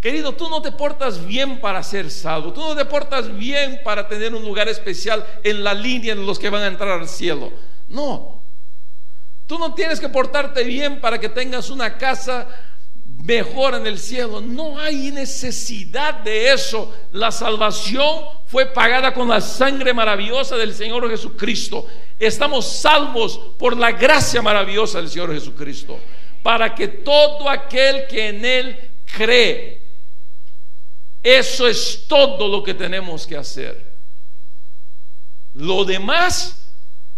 Querido, 0.00 0.34
tú 0.34 0.48
no 0.48 0.60
te 0.60 0.72
portas 0.72 1.24
bien 1.24 1.60
para 1.60 1.80
ser 1.82 2.10
salvo, 2.10 2.52
tú 2.52 2.60
no 2.60 2.74
te 2.74 2.84
portas 2.84 3.32
bien 3.36 3.80
para 3.84 4.08
tener 4.08 4.34
un 4.34 4.44
lugar 4.44 4.68
especial 4.68 5.24
en 5.44 5.62
la 5.62 5.74
línea 5.74 6.16
de 6.16 6.22
los 6.22 6.40
que 6.40 6.50
van 6.50 6.62
a 6.62 6.66
entrar 6.66 6.98
al 7.00 7.08
cielo. 7.08 7.52
No, 7.88 8.42
Tú 9.52 9.58
no 9.58 9.74
tienes 9.74 10.00
que 10.00 10.08
portarte 10.08 10.64
bien 10.64 10.98
para 10.98 11.18
que 11.18 11.28
tengas 11.28 11.68
una 11.68 11.98
casa 11.98 12.48
mejor 13.22 13.74
en 13.74 13.86
el 13.86 13.98
cielo. 13.98 14.40
No 14.40 14.78
hay 14.78 15.10
necesidad 15.10 16.20
de 16.20 16.52
eso. 16.52 16.94
La 17.12 17.30
salvación 17.30 18.24
fue 18.46 18.66
pagada 18.66 19.14
con 19.14 19.28
la 19.28 19.40
sangre 19.40 19.94
maravillosa 19.94 20.56
del 20.56 20.74
Señor 20.74 21.08
Jesucristo. 21.08 21.86
Estamos 22.18 22.80
salvos 22.80 23.38
por 23.58 23.76
la 23.76 23.92
gracia 23.92 24.42
maravillosa 24.42 24.98
del 24.98 25.08
Señor 25.08 25.32
Jesucristo. 25.32 25.98
Para 26.42 26.74
que 26.74 26.88
todo 26.88 27.48
aquel 27.48 28.06
que 28.08 28.28
en 28.28 28.44
Él 28.44 28.90
cree, 29.16 29.80
eso 31.22 31.68
es 31.68 32.04
todo 32.08 32.48
lo 32.48 32.62
que 32.62 32.74
tenemos 32.74 33.26
que 33.26 33.36
hacer. 33.36 33.92
Lo 35.54 35.84
demás, 35.84 36.72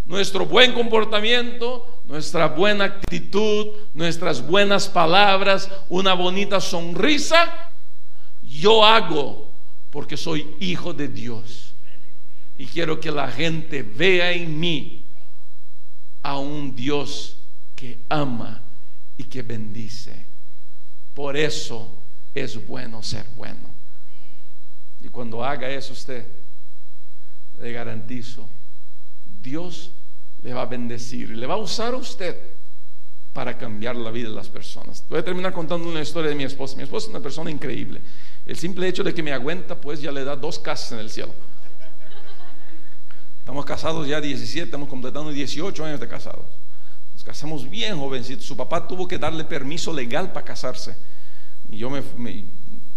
nuestro 0.05 0.45
buen 0.45 0.73
comportamiento, 0.73 1.94
nuestra 2.07 2.47
buena 2.47 2.85
actitud, 2.85 3.67
nuestras 3.93 4.45
buenas 4.45 4.87
palabras, 4.87 5.69
una 5.89 6.13
bonita 6.13 6.61
sonrisa, 6.61 7.71
yo 8.43 8.85
hago 8.85 9.51
porque 9.89 10.17
soy 10.17 10.55
hijo 10.59 10.93
de 10.93 11.07
Dios. 11.07 11.73
Y 12.57 12.65
quiero 12.67 12.99
que 12.99 13.11
la 13.11 13.27
gente 13.29 13.83
vea 13.83 14.31
en 14.31 14.59
mí 14.59 15.03
a 16.21 16.37
un 16.37 16.75
Dios 16.75 17.37
que 17.75 17.99
ama 18.09 18.61
y 19.17 19.23
que 19.23 19.41
bendice. 19.41 20.25
Por 21.13 21.35
eso 21.35 21.91
es 22.33 22.65
bueno 22.65 23.01
ser 23.03 23.25
bueno. 23.35 23.69
Y 25.01 25.07
cuando 25.09 25.43
haga 25.43 25.69
eso 25.69 25.93
usted, 25.93 26.25
le 27.61 27.71
garantizo, 27.71 28.47
Dios 29.41 29.91
le 30.45 30.53
va 30.53 30.61
a 30.61 30.65
bendecir 30.67 31.31
y 31.31 31.35
le 31.35 31.47
va 31.47 31.55
a 31.55 31.57
usar 31.57 31.95
a 31.95 31.97
usted 31.97 32.37
para 33.33 33.57
cambiar 33.57 33.95
la 33.95 34.11
vida 34.11 34.29
de 34.29 34.35
las 34.35 34.47
personas. 34.47 35.03
Voy 35.09 35.19
a 35.19 35.25
terminar 35.25 35.51
contando 35.51 35.89
una 35.89 36.01
historia 36.01 36.29
de 36.29 36.35
mi 36.35 36.43
esposa. 36.43 36.77
Mi 36.77 36.83
esposa 36.83 37.07
es 37.07 37.09
una 37.09 37.19
persona 37.19 37.49
increíble. 37.49 37.99
El 38.45 38.55
simple 38.55 38.87
hecho 38.87 39.03
de 39.03 39.13
que 39.13 39.23
me 39.23 39.33
aguenta, 39.33 39.75
pues 39.75 39.99
ya 39.99 40.11
le 40.11 40.23
da 40.23 40.35
dos 40.35 40.59
casas 40.59 40.91
en 40.91 40.99
el 40.99 41.09
cielo. 41.09 41.33
Estamos 43.39 43.65
casados 43.65 44.07
ya 44.07 44.21
17, 44.21 44.65
estamos 44.65 44.87
completando 44.87 45.31
18 45.31 45.83
años 45.83 45.99
de 45.99 46.07
casados. 46.07 46.45
Nos 47.13 47.23
casamos 47.23 47.67
bien 47.67 47.97
jovencitos. 47.97 48.45
Su 48.45 48.55
papá 48.55 48.87
tuvo 48.87 49.07
que 49.07 49.17
darle 49.17 49.45
permiso 49.45 49.91
legal 49.91 50.31
para 50.31 50.45
casarse. 50.45 50.95
Y 51.71 51.77
yo 51.77 51.89
me, 51.89 52.03
me, 52.17 52.45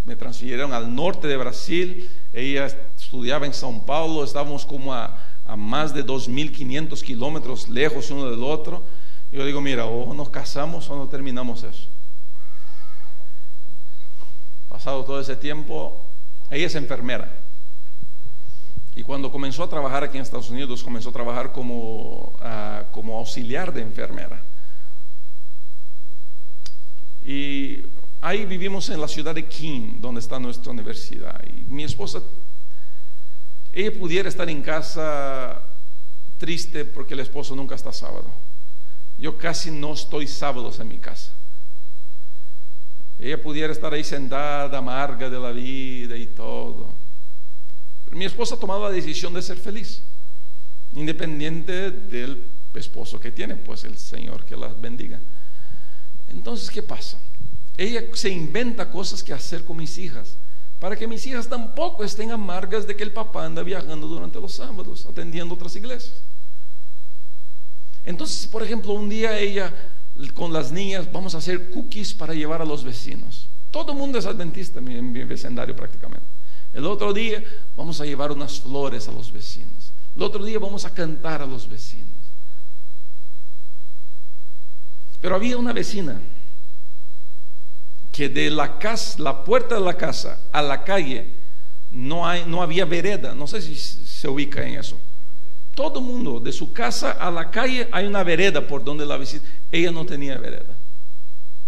me 0.04 0.16
transfirieron 0.16 0.74
al 0.74 0.94
norte 0.94 1.26
de 1.26 1.36
Brasil. 1.38 2.10
Ella 2.30 2.66
estudiaba 2.66 3.46
en 3.46 3.52
São 3.52 3.84
Paulo. 3.84 4.22
Estábamos 4.22 4.66
como 4.66 4.92
a 4.92 5.27
a 5.48 5.56
más 5.56 5.94
de 5.94 6.04
2.500 6.04 7.02
kilómetros 7.02 7.68
lejos 7.70 8.10
uno 8.10 8.30
del 8.30 8.42
otro. 8.44 8.84
Yo 9.32 9.44
digo, 9.46 9.60
mira, 9.62 9.86
o 9.86 10.12
nos 10.12 10.28
casamos 10.28 10.88
o 10.90 10.96
no 10.96 11.08
terminamos 11.08 11.62
eso. 11.62 11.88
Pasado 14.68 15.04
todo 15.04 15.18
ese 15.18 15.36
tiempo, 15.36 16.06
ella 16.50 16.66
es 16.66 16.74
enfermera. 16.74 17.32
Y 18.94 19.02
cuando 19.02 19.32
comenzó 19.32 19.62
a 19.62 19.70
trabajar 19.70 20.04
aquí 20.04 20.18
en 20.18 20.22
Estados 20.22 20.50
Unidos, 20.50 20.84
comenzó 20.84 21.08
a 21.08 21.12
trabajar 21.12 21.50
como, 21.52 22.34
uh, 22.42 22.90
como 22.92 23.16
auxiliar 23.16 23.72
de 23.72 23.80
enfermera. 23.80 24.42
Y 27.24 27.86
ahí 28.20 28.44
vivimos 28.44 28.90
en 28.90 29.00
la 29.00 29.08
ciudad 29.08 29.34
de 29.34 29.46
King, 29.46 29.94
donde 30.00 30.20
está 30.20 30.38
nuestra 30.38 30.72
universidad. 30.72 31.40
Y 31.46 31.72
mi 31.72 31.84
esposa 31.84 32.20
ella 33.78 33.96
pudiera 33.96 34.28
estar 34.28 34.50
en 34.50 34.60
casa 34.60 35.62
triste 36.36 36.84
porque 36.84 37.14
el 37.14 37.20
esposo 37.20 37.54
nunca 37.54 37.76
está 37.76 37.92
sábado. 37.92 38.28
Yo 39.16 39.38
casi 39.38 39.70
no 39.70 39.92
estoy 39.92 40.26
sábados 40.26 40.80
en 40.80 40.88
mi 40.88 40.98
casa. 40.98 41.32
Ella 43.20 43.40
pudiera 43.40 43.72
estar 43.72 43.94
ahí 43.94 44.02
sentada, 44.02 44.78
amarga 44.78 45.30
de 45.30 45.38
la 45.38 45.52
vida 45.52 46.16
y 46.16 46.26
todo. 46.26 46.92
Pero 48.04 48.16
mi 48.16 48.24
esposa 48.24 48.56
ha 48.56 48.58
tomado 48.58 48.82
la 48.82 48.90
decisión 48.90 49.32
de 49.34 49.42
ser 49.42 49.58
feliz, 49.58 50.02
independiente 50.94 51.92
del 51.92 52.50
esposo 52.74 53.20
que 53.20 53.30
tiene, 53.30 53.54
pues 53.54 53.84
el 53.84 53.96
Señor 53.96 54.44
que 54.44 54.56
la 54.56 54.68
bendiga. 54.68 55.20
Entonces, 56.26 56.68
¿qué 56.68 56.82
pasa? 56.82 57.20
Ella 57.76 58.02
se 58.12 58.28
inventa 58.28 58.90
cosas 58.90 59.22
que 59.22 59.32
hacer 59.32 59.64
con 59.64 59.76
mis 59.76 59.98
hijas 59.98 60.36
para 60.78 60.96
que 60.96 61.08
mis 61.08 61.26
hijas 61.26 61.48
tampoco 61.48 62.04
estén 62.04 62.30
amargas 62.30 62.86
de 62.86 62.94
que 62.94 63.02
el 63.02 63.12
papá 63.12 63.44
anda 63.44 63.62
viajando 63.62 64.06
durante 64.06 64.40
los 64.40 64.52
sábados, 64.52 65.06
atendiendo 65.06 65.54
otras 65.54 65.74
iglesias. 65.76 66.22
Entonces, 68.04 68.46
por 68.46 68.62
ejemplo, 68.62 68.92
un 68.92 69.08
día 69.08 69.38
ella 69.38 69.74
con 70.34 70.52
las 70.52 70.72
niñas, 70.72 71.10
vamos 71.12 71.34
a 71.34 71.38
hacer 71.38 71.70
cookies 71.70 72.14
para 72.14 72.34
llevar 72.34 72.62
a 72.62 72.64
los 72.64 72.84
vecinos. 72.84 73.48
Todo 73.70 73.92
el 73.92 73.98
mundo 73.98 74.18
es 74.18 74.26
adventista 74.26 74.78
en 74.78 75.12
mi 75.12 75.24
vecindario 75.24 75.76
prácticamente. 75.76 76.26
El 76.72 76.86
otro 76.86 77.12
día 77.12 77.42
vamos 77.76 78.00
a 78.00 78.04
llevar 78.04 78.32
unas 78.32 78.60
flores 78.60 79.08
a 79.08 79.12
los 79.12 79.32
vecinos. 79.32 79.92
El 80.16 80.22
otro 80.22 80.44
día 80.44 80.58
vamos 80.58 80.84
a 80.84 80.94
cantar 80.94 81.42
a 81.42 81.46
los 81.46 81.68
vecinos. 81.68 82.08
Pero 85.20 85.34
había 85.34 85.56
una 85.56 85.72
vecina 85.72 86.20
que 88.18 88.28
de 88.28 88.50
la 88.50 88.80
casa, 88.80 89.22
la 89.22 89.44
puerta 89.44 89.76
de 89.76 89.80
la 89.80 89.96
casa 89.96 90.40
a 90.50 90.60
la 90.60 90.82
calle 90.82 91.34
no, 91.92 92.26
hay, 92.26 92.44
no 92.46 92.62
había 92.62 92.84
vereda. 92.84 93.32
No 93.32 93.46
sé 93.46 93.62
si 93.62 93.76
se 93.76 94.26
ubica 94.26 94.66
en 94.66 94.74
eso. 94.74 95.00
Todo 95.72 96.00
mundo, 96.00 96.40
de 96.40 96.50
su 96.50 96.72
casa 96.72 97.12
a 97.12 97.30
la 97.30 97.48
calle 97.52 97.88
hay 97.92 98.08
una 98.08 98.24
vereda 98.24 98.66
por 98.66 98.82
donde 98.82 99.06
la 99.06 99.16
visita. 99.18 99.46
Ella 99.70 99.92
no 99.92 100.04
tenía 100.04 100.36
vereda. 100.36 100.74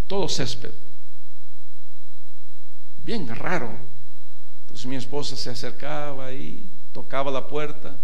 Todo 0.09 0.29
césped. 0.29 0.73
Bien 3.05 3.29
raro. 3.29 3.71
Entonces 4.63 4.87
mi 4.87 4.97
esposa 4.97 5.37
se 5.37 5.51
acercaba 5.51 6.27
ahí, 6.27 6.67
tocaba 6.93 7.31
la 7.31 7.47
puerta 7.47 7.97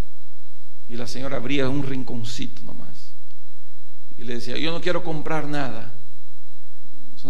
y 0.87 0.95
la 0.95 1.05
señora 1.05 1.35
abría 1.35 1.67
un 1.67 1.83
rinconcito 1.83 2.61
nomás. 2.61 3.11
Y 4.17 4.23
le 4.23 4.35
decía, 4.35 4.57
yo 4.57 4.71
no 4.71 4.79
quiero 4.79 5.03
comprar 5.03 5.49
nada. 5.49 5.96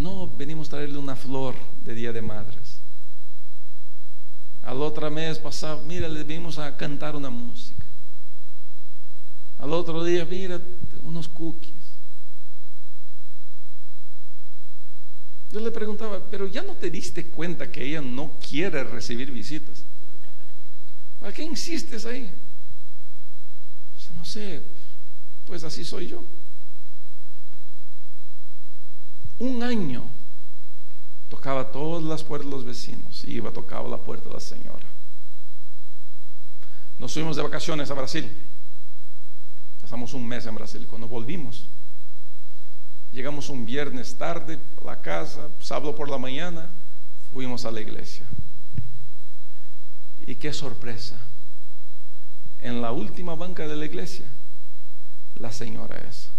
No, 0.01 0.27
venimos 0.35 0.67
a 0.67 0.71
traerle 0.71 0.97
una 0.97 1.15
flor 1.15 1.55
de 1.81 1.93
Día 1.93 2.13
de 2.13 2.21
Madres. 2.21 2.79
Al 4.63 4.81
otro 4.81 5.09
mes 5.09 5.39
pasado, 5.39 5.81
mira, 5.83 6.07
le 6.07 6.23
venimos 6.23 6.59
a 6.59 6.75
cantar 6.75 7.15
una 7.15 7.29
música. 7.29 7.85
Al 9.57 9.73
otro 9.73 10.03
día, 10.03 10.25
mira, 10.25 10.61
unos 11.01 11.27
cookies. 11.27 11.73
Yo 15.51 15.61
le 15.61 15.71
preguntaba, 15.71 16.21
pero 16.29 16.47
ya 16.47 16.61
no 16.61 16.73
te 16.73 16.91
diste 16.91 17.27
cuenta 17.27 17.71
que 17.71 17.83
ella 17.83 18.01
no 18.01 18.37
quiere 18.39 18.83
recibir 18.83 19.31
visitas. 19.31 19.83
¿Para 21.19 21.33
qué 21.33 21.43
insistes 21.43 22.05
ahí? 22.05 22.31
no 24.15 24.25
sé, 24.25 24.63
pues 25.45 25.63
así 25.63 25.85
soy 25.85 26.07
yo. 26.07 26.23
Un 29.39 29.61
año 29.63 30.03
tocaba 31.29 31.71
todas 31.71 32.03
las 32.03 32.23
puertas 32.23 32.49
de 32.49 32.55
los 32.55 32.65
vecinos, 32.65 33.23
iba, 33.25 33.51
tocaba 33.51 33.88
la 33.88 33.97
puerta 33.97 34.29
de 34.29 34.33
la 34.33 34.39
señora. 34.39 34.88
Nos 36.97 37.13
fuimos 37.13 37.35
de 37.35 37.43
vacaciones 37.43 37.91
a 37.91 37.93
Brasil. 37.93 38.31
Pasamos 39.81 40.13
un 40.13 40.27
mes 40.27 40.45
en 40.47 40.55
Brasil. 40.55 40.88
Cuando 40.88 41.07
volvimos, 41.07 41.69
llegamos 43.11 43.49
un 43.49 43.65
viernes 43.65 44.17
tarde 44.17 44.59
a 44.81 44.85
la 44.85 45.01
casa, 45.01 45.49
sábado 45.59 45.95
por 45.95 46.09
la 46.09 46.17
mañana, 46.17 46.71
fuimos 47.31 47.65
a 47.65 47.71
la 47.71 47.81
iglesia. 47.81 48.25
Y 50.25 50.35
qué 50.35 50.51
sorpresa. 50.51 51.17
En 52.59 52.81
la 52.81 52.91
última 52.91 53.35
banca 53.35 53.67
de 53.67 53.75
la 53.75 53.85
iglesia, 53.85 54.25
la 55.35 55.51
señora 55.51 55.97
es. 56.09 56.31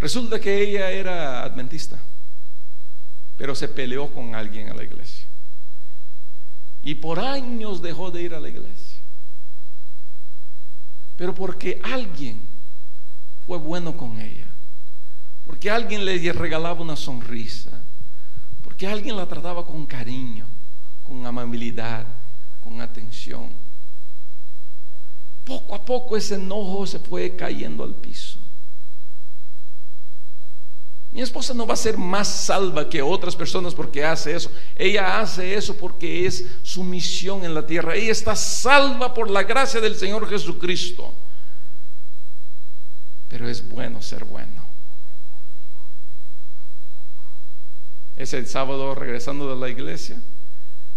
Resulta 0.00 0.40
que 0.40 0.62
ella 0.62 0.90
era 0.90 1.42
adventista, 1.42 1.98
pero 3.36 3.54
se 3.54 3.68
peleó 3.68 4.12
con 4.12 4.34
alguien 4.34 4.68
en 4.68 4.76
la 4.76 4.84
iglesia. 4.84 5.26
Y 6.82 6.94
por 6.94 7.18
años 7.18 7.82
dejó 7.82 8.10
de 8.10 8.22
ir 8.22 8.34
a 8.34 8.40
la 8.40 8.48
iglesia. 8.48 8.98
Pero 11.16 11.34
porque 11.34 11.80
alguien 11.82 12.40
fue 13.44 13.58
bueno 13.58 13.96
con 13.96 14.20
ella, 14.20 14.46
porque 15.44 15.68
alguien 15.70 16.04
le 16.04 16.32
regalaba 16.32 16.80
una 16.80 16.94
sonrisa, 16.94 17.82
porque 18.62 18.86
alguien 18.86 19.16
la 19.16 19.26
trataba 19.26 19.66
con 19.66 19.84
cariño, 19.84 20.46
con 21.02 21.26
amabilidad, 21.26 22.06
con 22.62 22.80
atención. 22.80 23.50
Poco 25.44 25.74
a 25.74 25.84
poco 25.84 26.16
ese 26.16 26.36
enojo 26.36 26.86
se 26.86 27.00
fue 27.00 27.34
cayendo 27.34 27.82
al 27.82 27.94
piso. 27.94 28.38
Mi 31.10 31.22
esposa 31.22 31.54
no 31.54 31.66
va 31.66 31.74
a 31.74 31.76
ser 31.76 31.96
más 31.96 32.28
salva 32.28 32.88
que 32.88 33.00
otras 33.00 33.34
personas 33.34 33.74
porque 33.74 34.04
hace 34.04 34.36
eso. 34.36 34.50
Ella 34.76 35.20
hace 35.20 35.54
eso 35.54 35.74
porque 35.76 36.26
es 36.26 36.44
su 36.62 36.84
misión 36.84 37.44
en 37.44 37.54
la 37.54 37.66
tierra. 37.66 37.94
Ella 37.94 38.12
está 38.12 38.36
salva 38.36 39.14
por 39.14 39.30
la 39.30 39.42
gracia 39.42 39.80
del 39.80 39.94
Señor 39.94 40.28
Jesucristo. 40.28 41.14
Pero 43.28 43.48
es 43.48 43.66
bueno 43.66 44.02
ser 44.02 44.24
bueno. 44.24 44.66
Ese 48.16 48.44
sábado 48.46 48.94
regresando 48.94 49.48
de 49.48 49.58
la 49.58 49.68
iglesia, 49.68 50.20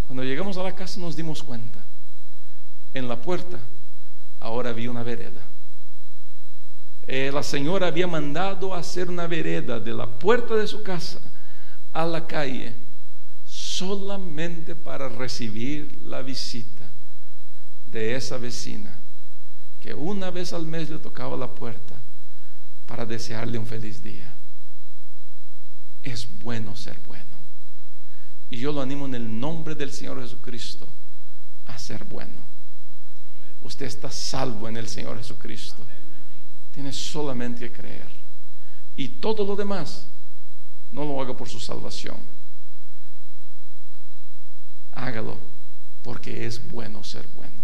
cuando 0.08 0.24
llegamos 0.24 0.58
a 0.58 0.64
la 0.64 0.76
casa 0.76 1.00
nos 1.00 1.16
dimos 1.16 1.42
cuenta. 1.42 1.86
En 2.94 3.08
la 3.08 3.22
puerta 3.22 3.60
ahora 4.42 4.72
había 4.72 4.92
una 4.92 5.04
vereda. 5.04 5.42
Eh, 7.14 7.30
la 7.30 7.44
señora 7.44 7.88
había 7.88 8.08
mandado 8.08 8.74
hacer 8.74 9.10
una 9.10 9.28
vereda 9.28 9.82
de 9.82 9.92
la 9.92 10.08
puerta 10.08 10.56
de 10.56 10.66
su 10.66 10.82
casa 10.82 11.20
a 11.92 12.06
la 12.06 12.26
calle 12.26 12.74
solamente 13.46 14.76
para 14.76 15.10
recibir 15.10 16.00
la 16.06 16.22
visita 16.22 16.90
de 17.88 18.16
esa 18.16 18.38
vecina 18.38 18.98
que 19.82 19.94
una 19.94 20.32
vez 20.32 20.54
al 20.54 20.66
mes 20.66 20.90
le 20.90 21.00
tocaba 21.00 21.36
la 21.36 21.54
puerta 21.54 21.96
para 22.86 23.06
desearle 23.06 23.58
un 23.58 23.68
feliz 23.68 24.02
día. 24.02 24.34
Es 26.04 26.26
bueno 26.40 26.78
ser 26.78 26.98
bueno. 27.06 27.26
Y 28.50 28.56
yo 28.56 28.72
lo 28.72 28.80
animo 28.80 29.06
en 29.06 29.16
el 29.16 29.38
nombre 29.38 29.76
del 29.76 29.92
Señor 29.92 30.22
Jesucristo 30.22 30.88
a 31.66 31.78
ser 31.78 32.06
bueno. 32.06 32.40
Usted 33.64 33.88
está 33.88 34.10
salvo 34.10 34.70
en 34.70 34.78
el 34.78 34.88
Señor 34.88 35.18
Jesucristo. 35.18 35.86
Tiene 36.74 36.94
solamente 36.94 37.70
que 37.70 37.82
creer. 37.82 38.08
Y 38.96 39.08
todo 39.08 39.46
lo 39.46 39.56
demás, 39.56 40.08
no 40.92 41.06
lo 41.06 41.22
haga 41.22 41.36
por 41.36 41.50
su 41.50 41.60
salvación. 41.60 42.18
Hágalo 44.94 45.38
porque 46.04 46.46
es 46.46 46.70
bueno 46.70 47.04
ser 47.04 47.28
bueno. 47.36 47.62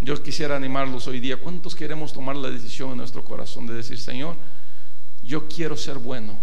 Yo 0.00 0.20
quisiera 0.22 0.56
animarlos 0.56 1.06
hoy 1.06 1.20
día. 1.20 1.36
¿Cuántos 1.36 1.74
queremos 1.74 2.12
tomar 2.12 2.36
la 2.36 2.50
decisión 2.50 2.90
en 2.92 2.98
nuestro 2.98 3.22
corazón 3.24 3.66
de 3.66 3.74
decir, 3.74 3.98
Señor, 3.98 4.36
yo 5.22 5.46
quiero 5.48 5.76
ser 5.76 5.98
bueno 5.98 6.38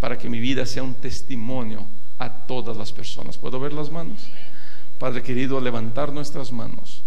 para 0.00 0.18
que 0.18 0.28
mi 0.28 0.40
vida 0.40 0.66
sea 0.66 0.82
un 0.82 0.94
testimonio 0.94 1.86
a 2.18 2.28
todas 2.28 2.76
las 2.76 2.92
personas? 2.92 3.38
¿Puedo 3.38 3.60
ver 3.60 3.72
las 3.72 3.90
manos? 3.90 4.28
Padre 4.98 5.22
querido, 5.22 5.60
levantar 5.60 6.12
nuestras 6.12 6.50
manos 6.50 7.02